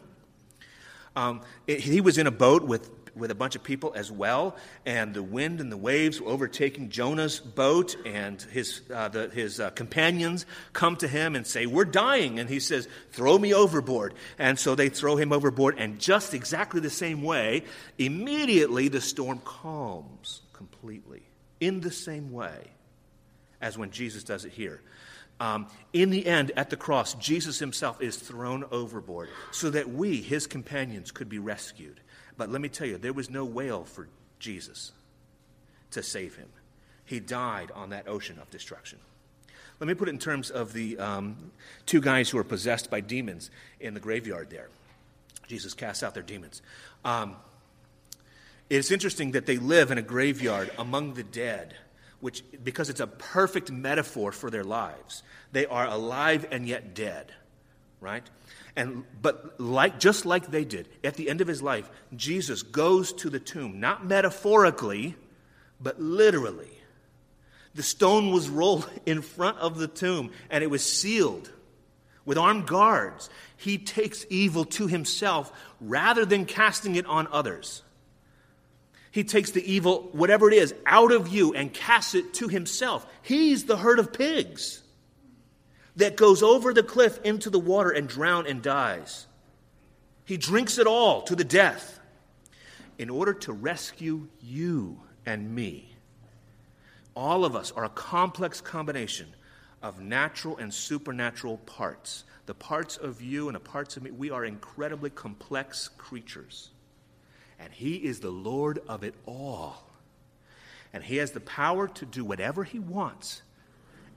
Um, 1.16 1.42
it, 1.68 1.80
he 1.80 2.02
was 2.02 2.18
in 2.18 2.28
a 2.28 2.32
boat 2.32 2.64
with 2.64 2.99
with 3.16 3.32
a 3.32 3.36
bunch 3.36 3.56
of 3.56 3.64
people 3.64 3.94
as 3.96 4.12
well, 4.12 4.56
and 4.86 5.14
the 5.14 5.24
wind 5.24 5.62
and 5.62 5.72
the 5.72 5.78
waves 5.78 6.22
were 6.22 6.30
overtaking 6.30 6.90
Jonah's 6.90 7.40
boat, 7.40 7.96
and 8.06 8.42
his, 8.42 8.82
uh, 8.94 9.08
the, 9.10 9.30
his 9.30 9.60
uh, 9.60 9.70
companions 9.72 10.46
come 10.74 10.96
to 10.98 11.08
him 11.08 11.36
and 11.36 11.46
say, 11.46 11.66
We're 11.66 11.86
dying. 11.86 12.40
And 12.40 12.50
he 12.50 12.60
says, 12.60 12.88
Throw 13.12 13.38
me 13.38 13.54
overboard. 13.54 14.14
And 14.38 14.58
so 14.58 14.76
they 14.76 14.90
throw 14.90 15.16
him 15.16 15.32
overboard, 15.32 15.76
and 15.78 16.00
just 16.00 16.34
exactly 16.34 16.82
the 16.82 16.90
same 16.90 17.24
way, 17.24 17.64
immediately 17.98 18.88
the 18.88 19.02
storm 19.02 19.42
calms 19.44 20.42
completely, 20.54 21.24
in 21.60 21.82
the 21.82 21.92
same 21.92 22.32
way 22.32 22.72
as 23.62 23.78
when 23.78 23.92
Jesus 23.92 24.24
does 24.24 24.46
it 24.46 24.52
here. 24.52 24.82
Um, 25.40 25.68
in 25.94 26.10
the 26.10 26.26
end, 26.26 26.52
at 26.58 26.70
the 26.70 26.76
cross, 26.76 27.14
Jesus 27.14 27.60
himself 27.60 28.02
is 28.02 28.18
thrown 28.18 28.66
overboard 28.72 29.30
so 29.52 29.70
that 29.70 29.90
we, 29.90 30.22
his 30.22 30.48
companions, 30.48 31.12
could 31.12 31.30
be 31.30 31.40
rescued. 31.40 32.02
But 32.40 32.50
let 32.50 32.62
me 32.62 32.70
tell 32.70 32.88
you, 32.88 32.98
there 32.98 33.12
was 33.12 33.30
no 33.30 33.44
whale 33.44 33.84
for 33.84 34.08
Jesus 34.40 34.94
to 35.92 36.02
save 36.02 36.38
him. 36.38 36.48
He 37.04 37.20
died 37.20 37.70
on 37.76 37.90
that 37.90 38.08
ocean 38.08 38.40
of 38.42 38.50
destruction. 38.50 38.98
Let 39.82 39.88
me 39.88 39.94
put 39.94 40.08
it 40.08 40.12
in 40.12 40.20
terms 40.20 40.50
of 40.50 40.72
the 40.72 40.98
um, 41.00 41.52
two 41.86 42.00
guys 42.00 42.30
who 42.30 42.38
were 42.38 42.46
possessed 42.46 42.90
by 42.90 43.02
demons 43.02 43.52
in 43.82 43.94
the 43.94 44.00
graveyard 44.00 44.50
there. 44.50 44.70
Jesus 45.48 45.74
casts 45.74 46.02
out 46.02 46.14
their 46.14 46.24
demons. 46.24 46.62
Um, 47.04 47.36
it's 48.70 48.90
interesting 48.90 49.32
that 49.32 49.46
they 49.46 49.58
live 49.58 49.92
in 49.92 49.98
a 49.98 50.02
graveyard 50.02 50.72
among 50.78 51.16
the 51.16 51.24
dead, 51.24 51.76
which, 52.22 52.46
because 52.64 52.90
it's 52.90 53.02
a 53.02 53.08
perfect 53.08 53.70
metaphor 53.70 54.32
for 54.32 54.50
their 54.50 54.64
lives. 54.64 55.24
They 55.52 55.66
are 55.66 55.88
alive 55.88 56.46
and 56.52 56.66
yet 56.66 56.96
dead, 56.96 57.34
right? 58.00 58.24
And, 58.80 59.04
but 59.22 59.60
like, 59.60 60.00
just 60.00 60.26
like 60.26 60.52
they 60.52 60.64
did, 60.64 60.88
at 61.04 61.16
the 61.16 61.30
end 61.30 61.42
of 61.42 61.50
his 61.50 61.62
life, 61.62 61.92
Jesus 62.16 62.64
goes 62.64 63.12
to 63.12 63.30
the 63.30 63.38
tomb, 63.38 63.82
not 63.82 64.06
metaphorically, 64.06 65.18
but 65.82 66.00
literally. 66.00 66.72
The 67.76 67.84
stone 67.84 68.32
was 68.32 68.48
rolled 68.48 68.90
in 69.06 69.22
front 69.22 69.58
of 69.58 69.78
the 69.78 69.90
tomb, 69.90 70.32
and 70.50 70.64
it 70.64 70.68
was 70.68 70.82
sealed 70.82 71.52
with 72.24 72.38
armed 72.38 72.68
guards. 72.68 73.30
He 73.58 73.78
takes 73.78 74.26
evil 74.30 74.64
to 74.64 74.88
himself 74.88 75.52
rather 75.82 76.24
than 76.24 76.46
casting 76.46 76.96
it 76.96 77.06
on 77.06 77.28
others. 77.34 77.84
He 79.12 79.26
takes 79.26 79.52
the 79.52 79.70
evil, 79.70 80.08
whatever 80.14 80.50
it 80.50 80.54
is, 80.54 80.74
out 80.86 81.12
of 81.12 81.28
you 81.28 81.54
and 81.54 81.74
casts 81.74 82.16
it 82.16 82.34
to 82.36 82.48
himself. 82.48 83.06
He's 83.24 83.66
the 83.66 83.76
herd 83.76 84.00
of 84.00 84.14
pigs 84.14 84.84
that 86.00 86.16
goes 86.16 86.42
over 86.42 86.74
the 86.74 86.84
cliff 86.84 87.20
into 87.24 87.50
the 87.50 87.60
water 87.60 87.92
and 87.92 88.08
drown 88.08 88.48
and 88.48 88.62
dies. 88.62 89.28
He 90.26 90.38
drinks 90.38 90.78
it 90.78 90.88
all 90.88 91.22
to 91.24 91.36
the 91.36 91.44
death 91.44 92.00
in 92.98 93.10
order 93.10 93.34
to 93.34 93.54
rescue 93.54 94.28
you 94.42 95.00
and 95.26 95.54
me. 95.54 95.96
All 97.16 97.44
of 97.44 97.56
us 97.56 97.72
are 97.72 97.84
a 97.84 97.90
complex 97.90 98.62
combination 98.62 99.28
of 99.82 100.00
natural 100.00 100.58
and 100.58 100.74
supernatural 100.74 101.58
parts. 101.60 102.24
The 102.46 102.54
parts 102.54 102.96
of 102.96 103.22
you 103.22 103.50
and 103.50 103.56
the 103.56 103.60
parts 103.60 103.98
of 103.98 104.04
me, 104.04 104.12
we 104.12 104.32
are 104.32 104.46
incredibly 104.46 105.10
complex 105.10 105.90
creatures. 105.98 106.70
And 107.60 107.74
He 107.74 107.96
is 107.96 108.22
the 108.22 108.32
Lord 108.32 108.80
of 108.88 109.04
it 109.04 109.16
all. 109.26 109.84
And 110.94 111.04
He 111.04 111.18
has 111.18 111.32
the 111.32 111.42
power 111.42 111.90
to 111.90 112.06
do 112.06 112.24
whatever 112.24 112.64
He 112.64 112.80
wants 112.80 113.42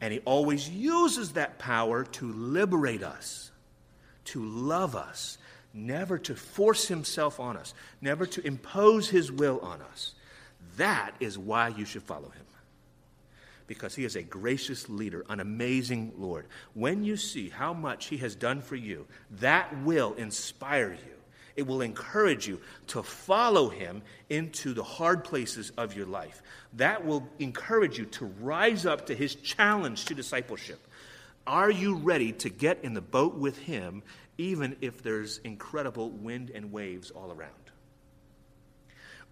and 0.03 0.13
he 0.13 0.19
always 0.27 0.69
uses 0.69 1.33
that 1.33 1.59
power 1.59 2.05
to 2.05 2.33
liberate 2.33 3.03
us, 3.05 3.51
to 4.27 4.45
love 4.45 4.97
us, 4.97 5.39
never 5.73 6.19
to 6.19 6.35
force 6.35 6.89
himself 6.89 7.41
on 7.41 7.57
us, 7.57 7.73
never 8.01 8.27
to 8.27 8.47
impose 8.47 9.09
his 9.09 9.33
will 9.33 9.61
on 9.61 9.81
us. 9.81 10.15
That 10.77 11.13
is 11.21 11.39
why 11.39 11.69
you 11.69 11.85
should 11.87 12.03
follow 12.03 12.29
him. 12.29 12.45
because 13.67 13.95
he 13.95 14.05
is 14.05 14.17
a 14.17 14.23
gracious 14.23 14.89
leader, 14.91 15.25
an 15.31 15.41
amazing 15.41 16.13
Lord. 16.19 16.47
When 16.75 17.05
you 17.05 17.17
see 17.17 17.49
how 17.49 17.73
much 17.73 18.07
he 18.07 18.19
has 18.19 18.35
done 18.35 18.61
for 18.61 18.77
you, 18.77 19.07
that 19.41 19.75
will 19.83 20.13
inspire 20.15 20.93
you. 20.93 21.15
It 21.57 21.67
will 21.67 21.83
encourage 21.83 22.47
you 22.47 22.61
to 22.89 23.03
follow 23.03 23.69
him 23.69 24.03
into 24.31 24.73
the 24.73 24.83
hard 24.83 25.25
places 25.25 25.71
of 25.77 25.95
your 25.95 26.07
life. 26.07 26.43
That 26.75 27.05
will 27.05 27.29
encourage 27.39 27.99
you 27.99 28.07
to 28.07 28.27
rise 28.41 28.87
up 28.87 29.07
to 29.07 29.15
his 29.15 29.35
challenge 29.35 30.07
to 30.07 30.15
discipleship. 30.15 30.81
Are 31.47 31.71
you 31.71 31.97
ready 31.97 32.33
to 32.33 32.49
get 32.49 32.79
in 32.83 32.95
the 32.95 33.01
boat 33.01 33.35
with 33.35 33.59
him, 33.59 34.03
even 34.39 34.77
if 34.81 35.03
there's 35.03 35.39
incredible 35.39 36.11
wind 36.11 36.51
and 36.55 36.73
waves 36.73 37.11
all 37.11 37.33
around? 37.33 37.51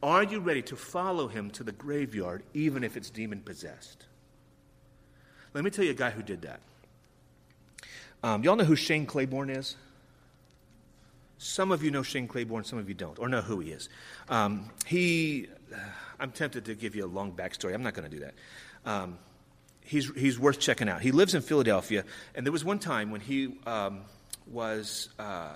Are 0.03 0.25
you 0.25 0.41
ready 0.41 0.63
to 0.63 0.77
follow 0.77 1.29
him 1.29 1.51
to 1.53 1.63
the 1.63 1.73
graveyard, 1.73 2.43
even 2.55 2.85
if 2.85 2.97
it's 2.97 3.11
demon 3.11 3.41
possessed? 3.41 4.07
Let 5.53 5.63
me 5.63 5.71
tell 5.71 5.85
you 5.85 5.91
a 5.91 5.95
guy 5.95 6.11
who 6.11 6.23
did 6.23 6.43
that. 6.43 6.61
Um, 8.23 8.45
y'all 8.45 8.57
know 8.57 8.65
who 8.65 8.77
Shane 8.77 9.07
Claiborne 9.07 9.51
is? 9.51 9.77
Some 11.43 11.73
of 11.73 11.83
you 11.83 11.91
know 11.91 12.03
Shane 12.03 12.29
Claiborne, 12.29 12.65
some 12.65 12.79
of 12.79 12.87
you 12.87 12.95
don't, 12.95 13.19
or 13.19 13.27
know 13.27 13.41
who 13.41 13.61
he 13.61 13.71
is. 13.71 13.89
Um, 14.29 14.69
he, 14.85 15.49
I'm 16.19 16.33
tempted 16.33 16.67
to 16.67 16.75
give 16.75 16.95
you 16.95 17.07
a 17.07 17.09
long 17.09 17.33
backstory. 17.33 17.73
I'm 17.73 17.83
not 17.83 17.95
going 17.95 18.11
to 18.11 18.15
do 18.15 18.23
that. 18.23 18.35
Um, 18.85 19.19
he's, 19.81 20.11
he's 20.15 20.39
worth 20.39 20.61
checking 20.61 20.87
out. 20.87 21.01
He 21.01 21.13
lives 21.13 21.35
in 21.35 21.41
Philadelphia, 21.41 22.05
and 22.35 22.45
there 22.45 22.53
was 22.53 22.63
one 22.63 22.79
time 22.79 23.11
when 23.11 23.23
he 23.23 23.57
um, 23.67 24.03
was 24.47 25.09
uh, 25.19 25.53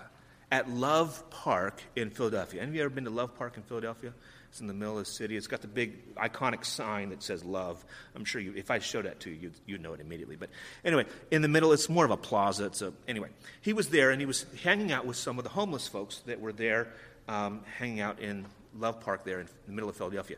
at 0.51 0.71
Love 0.71 1.23
Park 1.29 1.83
in 1.95 2.09
Philadelphia. 2.09 2.63
Any 2.63 2.71
of 2.71 2.75
you 2.77 2.81
ever 2.81 2.89
been 2.89 3.05
to 3.05 3.11
Love 3.11 3.37
Park 3.37 3.59
in 3.59 3.63
Philadelphia? 3.63 4.15
It's 4.55 4.61
in 4.61 4.69
the 4.69 4.73
middle 4.73 4.97
of 4.97 5.05
the 5.05 5.11
city. 5.11 5.37
It's 5.37 5.49
got 5.49 5.63
the 5.63 5.67
big 5.67 6.15
iconic 6.15 6.65
sign 6.65 7.09
that 7.09 7.25
says 7.25 7.45
love. 7.45 7.85
I'm 8.15 8.25
sure 8.25 8.41
you, 8.41 8.55
if 8.55 8.71
I 8.71 8.79
showed 8.79 9.05
that 9.05 9.19
to 9.23 9.31
you, 9.31 9.37
you'd, 9.41 9.55
you'd 9.67 9.81
know 9.81 9.95
it 9.95 10.01
immediately. 10.01 10.37
But 10.37 10.51
anyway, 10.85 11.07
in 11.33 11.43
the 11.43 11.49
middle, 11.49 11.73
it's 11.73 11.89
more 11.89 12.05
of 12.05 12.13
a 12.13 12.17
plaza. 12.17 12.67
It's 12.67 12.81
a, 12.81 12.93
anyway, 13.09 13.31
he 13.63 13.73
was 13.73 13.89
there 13.89 14.13
and 14.13 14.21
he 14.21 14.27
was 14.27 14.47
hanging 14.63 14.93
out 14.93 15.07
with 15.07 15.17
some 15.17 15.39
of 15.39 15.43
the 15.43 15.51
homeless 15.51 15.89
folks 15.89 16.21
that 16.27 16.41
were 16.41 16.53
there, 16.53 16.87
um, 17.27 17.63
hanging 17.79 18.01
out 18.01 18.21
in 18.21 18.47
Love 18.79 19.01
Park 19.01 19.25
there 19.25 19.41
in 19.41 19.49
the 19.67 19.73
middle 19.73 19.91
of 19.91 19.97
Philadelphia. 19.97 20.37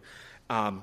Um, 0.49 0.83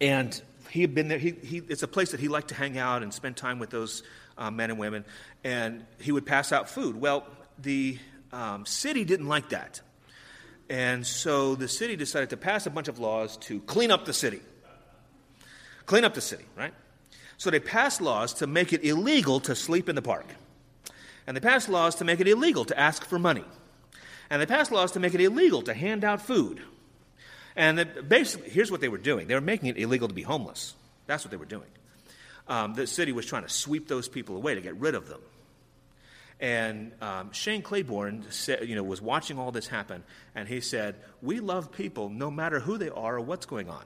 and 0.00 0.40
he 0.70 0.82
had 0.82 0.94
been 0.94 1.08
there. 1.08 1.18
He, 1.18 1.32
he, 1.32 1.62
it's 1.68 1.82
a 1.82 1.88
place 1.88 2.12
that 2.12 2.20
he 2.20 2.28
liked 2.28 2.50
to 2.50 2.54
hang 2.54 2.78
out 2.78 3.02
and 3.02 3.12
spend 3.12 3.36
time 3.36 3.58
with 3.58 3.70
those 3.70 4.04
uh, 4.38 4.52
men 4.52 4.70
and 4.70 4.78
women. 4.78 5.04
And 5.42 5.84
he 5.98 6.12
would 6.12 6.26
pass 6.26 6.52
out 6.52 6.70
food. 6.70 6.94
Well, 6.94 7.26
the 7.58 7.98
um, 8.32 8.66
city 8.66 9.04
didn't 9.04 9.26
like 9.26 9.48
that. 9.48 9.80
And 10.68 11.06
so 11.06 11.54
the 11.54 11.68
city 11.68 11.96
decided 11.96 12.30
to 12.30 12.36
pass 12.36 12.66
a 12.66 12.70
bunch 12.70 12.88
of 12.88 12.98
laws 12.98 13.36
to 13.38 13.60
clean 13.60 13.90
up 13.90 14.04
the 14.04 14.12
city. 14.12 14.40
Clean 15.86 16.04
up 16.04 16.14
the 16.14 16.20
city, 16.20 16.44
right? 16.56 16.74
So 17.36 17.50
they 17.50 17.60
passed 17.60 18.00
laws 18.00 18.34
to 18.34 18.46
make 18.46 18.72
it 18.72 18.84
illegal 18.84 19.40
to 19.40 19.54
sleep 19.54 19.88
in 19.88 19.94
the 19.94 20.02
park. 20.02 20.26
And 21.26 21.36
they 21.36 21.40
passed 21.40 21.68
laws 21.68 21.96
to 21.96 22.04
make 22.04 22.20
it 22.20 22.28
illegal 22.28 22.64
to 22.64 22.78
ask 22.78 23.04
for 23.04 23.18
money. 23.18 23.44
And 24.30 24.42
they 24.42 24.46
passed 24.46 24.72
laws 24.72 24.92
to 24.92 25.00
make 25.00 25.14
it 25.14 25.20
illegal 25.20 25.62
to 25.62 25.74
hand 25.74 26.04
out 26.04 26.22
food. 26.22 26.60
And 27.54 27.86
basically, 28.08 28.50
here's 28.50 28.70
what 28.70 28.80
they 28.80 28.88
were 28.88 28.98
doing 28.98 29.28
they 29.28 29.34
were 29.34 29.40
making 29.40 29.68
it 29.68 29.78
illegal 29.78 30.08
to 30.08 30.14
be 30.14 30.22
homeless. 30.22 30.74
That's 31.06 31.24
what 31.24 31.30
they 31.30 31.36
were 31.36 31.46
doing. 31.46 31.68
Um, 32.48 32.74
the 32.74 32.86
city 32.86 33.12
was 33.12 33.26
trying 33.26 33.42
to 33.42 33.48
sweep 33.48 33.88
those 33.88 34.08
people 34.08 34.36
away 34.36 34.54
to 34.54 34.60
get 34.60 34.76
rid 34.76 34.94
of 34.94 35.08
them. 35.08 35.20
And 36.38 36.92
um, 37.00 37.32
Shane 37.32 37.62
Claiborne 37.62 38.26
said, 38.30 38.68
you 38.68 38.74
know, 38.74 38.82
was 38.82 39.00
watching 39.00 39.38
all 39.38 39.52
this 39.52 39.66
happen, 39.66 40.04
and 40.34 40.46
he 40.46 40.60
said, 40.60 40.96
We 41.22 41.40
love 41.40 41.72
people 41.72 42.10
no 42.10 42.30
matter 42.30 42.60
who 42.60 42.76
they 42.76 42.90
are 42.90 43.16
or 43.16 43.20
what's 43.20 43.46
going 43.46 43.70
on. 43.70 43.84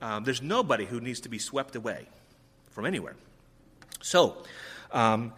Um, 0.00 0.24
there's 0.24 0.40
nobody 0.40 0.86
who 0.86 1.00
needs 1.00 1.20
to 1.20 1.28
be 1.28 1.38
swept 1.38 1.76
away 1.76 2.06
from 2.70 2.86
anywhere. 2.86 3.14
So, 4.00 4.42
um, 4.92 5.34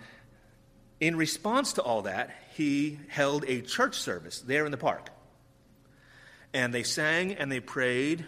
in 1.00 1.16
response 1.16 1.72
to 1.74 1.83
all 1.83 2.02
that, 2.02 2.31
he 2.55 3.00
held 3.09 3.44
a 3.48 3.61
church 3.61 3.96
service 3.96 4.40
there 4.40 4.64
in 4.64 4.70
the 4.70 4.78
park. 4.78 5.11
And 6.55 6.72
they 6.72 6.85
sang 6.85 7.33
and 7.33 7.50
they 7.50 7.59
prayed 7.59 8.24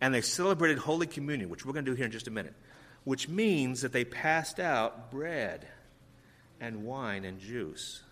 and 0.00 0.12
they 0.12 0.22
celebrated 0.22 0.78
Holy 0.78 1.06
Communion, 1.06 1.48
which 1.48 1.64
we're 1.64 1.72
going 1.72 1.84
to 1.84 1.90
do 1.92 1.94
here 1.94 2.06
in 2.06 2.10
just 2.10 2.26
a 2.26 2.32
minute, 2.32 2.54
which 3.04 3.28
means 3.28 3.82
that 3.82 3.92
they 3.92 4.04
passed 4.04 4.58
out 4.58 5.12
bread 5.12 5.68
and 6.60 6.84
wine 6.84 7.24
and 7.24 7.38
juice. 7.38 8.02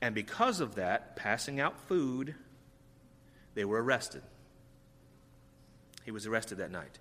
And 0.00 0.14
because 0.14 0.60
of 0.60 0.74
that, 0.74 1.16
passing 1.16 1.60
out 1.60 1.78
food, 1.88 2.34
they 3.54 3.64
were 3.64 3.82
arrested. 3.82 4.22
He 6.04 6.10
was 6.10 6.26
arrested 6.26 6.58
that 6.58 6.70
night. 6.70 6.98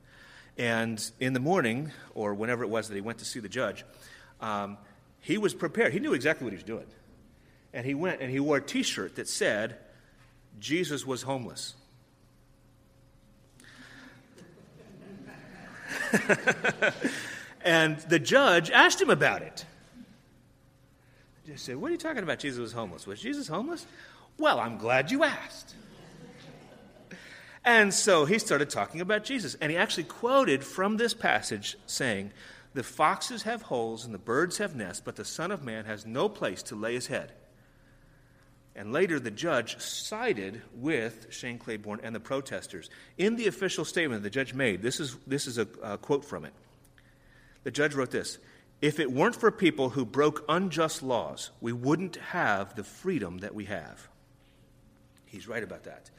And 0.58 1.04
in 1.20 1.34
the 1.34 1.40
morning, 1.40 1.92
or 2.14 2.34
whenever 2.34 2.64
it 2.64 2.70
was 2.70 2.88
that 2.88 2.96
he 2.96 3.02
went 3.02 3.18
to 3.20 3.26
see 3.26 3.40
the 3.40 3.50
judge, 3.50 3.84
um, 4.40 4.78
he 5.20 5.38
was 5.38 5.54
prepared. 5.54 5.94
He 5.94 6.00
knew 6.00 6.14
exactly 6.14 6.46
what 6.46 6.54
he 6.54 6.58
was 6.58 6.64
doing. 6.64 6.86
And 7.74 7.86
he 7.86 7.94
went 7.96 8.22
and 8.22 8.30
he 8.32 8.40
wore 8.40 8.58
a 8.58 8.62
t 8.62 8.84
shirt 8.84 9.16
that 9.16 9.28
said, 9.28 9.78
Jesus 10.60 11.06
was 11.06 11.24
homeless. 11.24 11.74
And 17.64 17.98
the 18.00 18.20
judge 18.20 18.70
asked 18.72 19.02
him 19.02 19.10
about 19.10 19.42
it. 19.42 19.66
He 21.46 21.58
said, 21.58 21.78
What 21.78 21.90
are 21.90 21.92
you 21.92 21.98
talking 21.98 22.24
about? 22.24 22.40
Jesus 22.40 22.60
was 22.60 22.74
homeless. 22.74 23.08
Was 23.08 23.22
Jesus 23.22 23.48
homeless? 23.48 23.86
Well, 24.38 24.60
I'm 24.60 24.78
glad 24.78 25.12
you 25.12 25.24
asked. 25.24 25.76
And 27.66 27.94
so 27.94 28.26
he 28.26 28.40
started 28.40 28.70
talking 28.70 29.02
about 29.02 29.24
Jesus. 29.24 29.56
And 29.56 29.72
he 29.72 29.78
actually 29.78 30.04
quoted 30.04 30.64
from 30.64 30.98
this 30.98 31.14
passage 31.14 31.78
saying, 31.86 32.32
The 32.74 32.84
foxes 32.84 33.44
have 33.44 33.64
holes 33.64 34.06
and 34.06 34.14
the 34.14 34.20
birds 34.20 34.58
have 34.58 34.76
nests, 34.76 35.02
but 35.04 35.16
the 35.16 35.26
Son 35.26 35.52
of 35.52 35.64
Man 35.64 35.86
has 35.86 36.06
no 36.06 36.28
place 36.28 36.62
to 36.64 36.76
lay 36.76 36.94
his 36.94 37.08
head. 37.08 37.32
And 38.76 38.92
later, 38.92 39.20
the 39.20 39.32
judge 39.32 39.80
sided 39.80 40.62
with 40.74 41.28
Shane 41.30 41.60
Claiborne 41.60 42.00
and 42.02 42.16
the 42.16 42.20
protesters. 42.20 42.90
In 43.18 43.36
the 43.36 43.48
official 43.48 43.86
statement 43.86 44.24
the 44.24 44.32
judge 44.32 44.54
made, 44.54 44.82
this 44.82 45.00
is, 45.00 45.16
this 45.28 45.46
is 45.46 45.60
a, 45.60 45.68
a 45.84 45.98
quote 45.98 46.26
from 46.26 46.44
it. 46.44 46.54
The 47.64 47.72
judge 47.72 47.96
wrote 47.96 48.12
this 48.12 48.38
If 48.82 49.00
it 49.00 49.12
weren't 49.12 49.36
for 49.36 49.52
people 49.52 49.90
who 49.90 50.06
broke 50.06 50.44
unjust 50.48 51.04
laws, 51.04 51.52
we 51.62 51.74
wouldn't 51.74 52.18
have 52.18 52.76
the 52.76 52.84
freedom 52.84 53.40
that 53.40 53.56
we 53.56 53.66
have. 53.66 54.08
He's 55.26 55.48
right 55.48 55.64
about 55.64 55.84
that. 55.86 56.12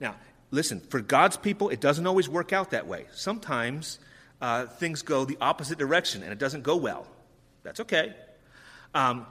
Now, 0.00 0.16
listen, 0.50 0.80
for 0.80 1.00
God's 1.00 1.36
people, 1.36 1.68
it 1.68 1.80
doesn't 1.80 2.06
always 2.06 2.28
work 2.28 2.52
out 2.52 2.70
that 2.70 2.86
way. 2.86 3.06
Sometimes 3.12 3.98
uh, 4.40 4.66
things 4.66 5.02
go 5.02 5.24
the 5.24 5.38
opposite 5.40 5.78
direction 5.78 6.22
and 6.22 6.32
it 6.32 6.38
doesn't 6.38 6.62
go 6.62 6.76
well. 6.76 7.06
That's 7.62 7.80
okay. 7.80 8.14
Um, 8.94 9.26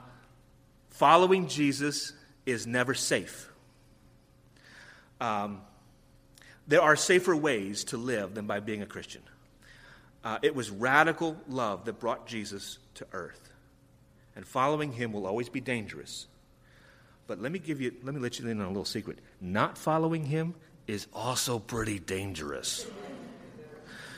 following 0.90 1.48
Jesus 1.48 2.12
is 2.46 2.66
never 2.66 2.94
safe. 2.94 3.50
Um, 5.20 5.60
there 6.66 6.82
are 6.82 6.96
safer 6.96 7.36
ways 7.36 7.84
to 7.84 7.96
live 7.96 8.34
than 8.34 8.46
by 8.46 8.60
being 8.60 8.82
a 8.82 8.86
Christian. 8.86 9.22
Uh, 10.24 10.38
it 10.42 10.54
was 10.54 10.70
radical 10.70 11.36
love 11.48 11.84
that 11.84 11.98
brought 11.98 12.26
Jesus 12.26 12.78
to 12.94 13.06
earth. 13.12 13.50
And 14.36 14.46
following 14.46 14.92
him 14.92 15.12
will 15.12 15.26
always 15.26 15.48
be 15.48 15.60
dangerous. 15.60 16.26
But 17.26 17.40
let 17.40 17.52
me 17.52 17.58
give 17.58 17.80
you, 17.80 17.94
let 18.02 18.14
me 18.14 18.20
let 18.20 18.38
you 18.38 18.48
in 18.48 18.60
on 18.60 18.66
a 18.66 18.68
little 18.68 18.84
secret. 18.84 19.18
Not 19.40 19.76
following 19.76 20.24
him 20.24 20.54
is 20.86 21.06
also 21.12 21.58
pretty 21.58 21.98
dangerous. 21.98 22.86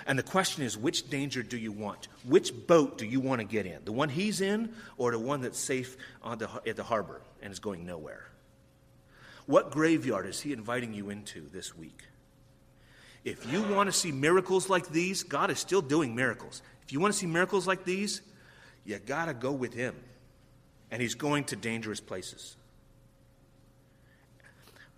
And 0.06 0.18
the 0.18 0.22
question 0.22 0.62
is, 0.62 0.76
which 0.76 1.08
danger 1.08 1.42
do 1.42 1.56
you 1.56 1.72
want? 1.72 2.08
Which 2.24 2.66
boat 2.66 2.98
do 2.98 3.06
you 3.06 3.20
want 3.20 3.40
to 3.40 3.46
get 3.46 3.64
in? 3.64 3.84
The 3.84 3.92
one 3.92 4.10
he's 4.10 4.40
in, 4.42 4.74
or 4.98 5.10
the 5.10 5.18
one 5.18 5.40
that's 5.40 5.58
safe 5.58 5.96
the, 6.22 6.48
at 6.66 6.76
the 6.76 6.82
harbor 6.82 7.22
and 7.42 7.52
is 7.52 7.58
going 7.58 7.86
nowhere? 7.86 8.26
What 9.46 9.70
graveyard 9.70 10.26
is 10.26 10.40
he 10.40 10.52
inviting 10.52 10.92
you 10.92 11.10
into 11.10 11.48
this 11.50 11.76
week? 11.76 12.02
If 13.24 13.50
you 13.50 13.62
want 13.62 13.88
to 13.88 13.92
see 13.92 14.12
miracles 14.12 14.68
like 14.68 14.88
these, 14.88 15.22
God 15.22 15.50
is 15.50 15.58
still 15.58 15.80
doing 15.80 16.14
miracles. 16.14 16.60
If 16.82 16.92
you 16.92 17.00
want 17.00 17.14
to 17.14 17.18
see 17.18 17.26
miracles 17.26 17.66
like 17.66 17.84
these, 17.84 18.20
you 18.84 18.98
got 18.98 19.26
to 19.26 19.34
go 19.34 19.52
with 19.52 19.72
Him. 19.72 19.96
And 20.90 21.00
He's 21.00 21.14
going 21.14 21.44
to 21.44 21.56
dangerous 21.56 22.00
places. 22.00 22.56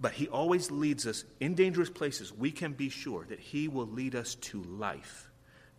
But 0.01 0.13
He 0.13 0.27
always 0.27 0.71
leads 0.71 1.07
us 1.07 1.25
in 1.39 1.55
dangerous 1.55 1.89
places. 1.89 2.33
We 2.33 2.51
can 2.51 2.73
be 2.73 2.89
sure 2.89 3.25
that 3.29 3.39
He 3.39 3.69
will 3.69 3.87
lead 3.87 4.17
us 4.17 4.35
to 4.35 4.61
life 4.65 5.31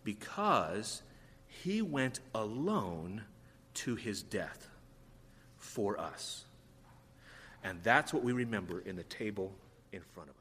because 0.02 1.02
He 1.46 1.82
went 1.82 2.20
alone 2.34 3.24
to 3.74 3.94
His 3.94 4.22
death 4.22 4.68
for 5.58 6.00
us. 6.00 6.44
And 7.62 7.82
that's 7.82 8.14
what 8.14 8.24
we 8.24 8.32
remember 8.32 8.80
in 8.80 8.96
the 8.96 9.04
table 9.04 9.52
in 9.92 10.00
front 10.00 10.30
of 10.30 10.36
us. 10.36 10.37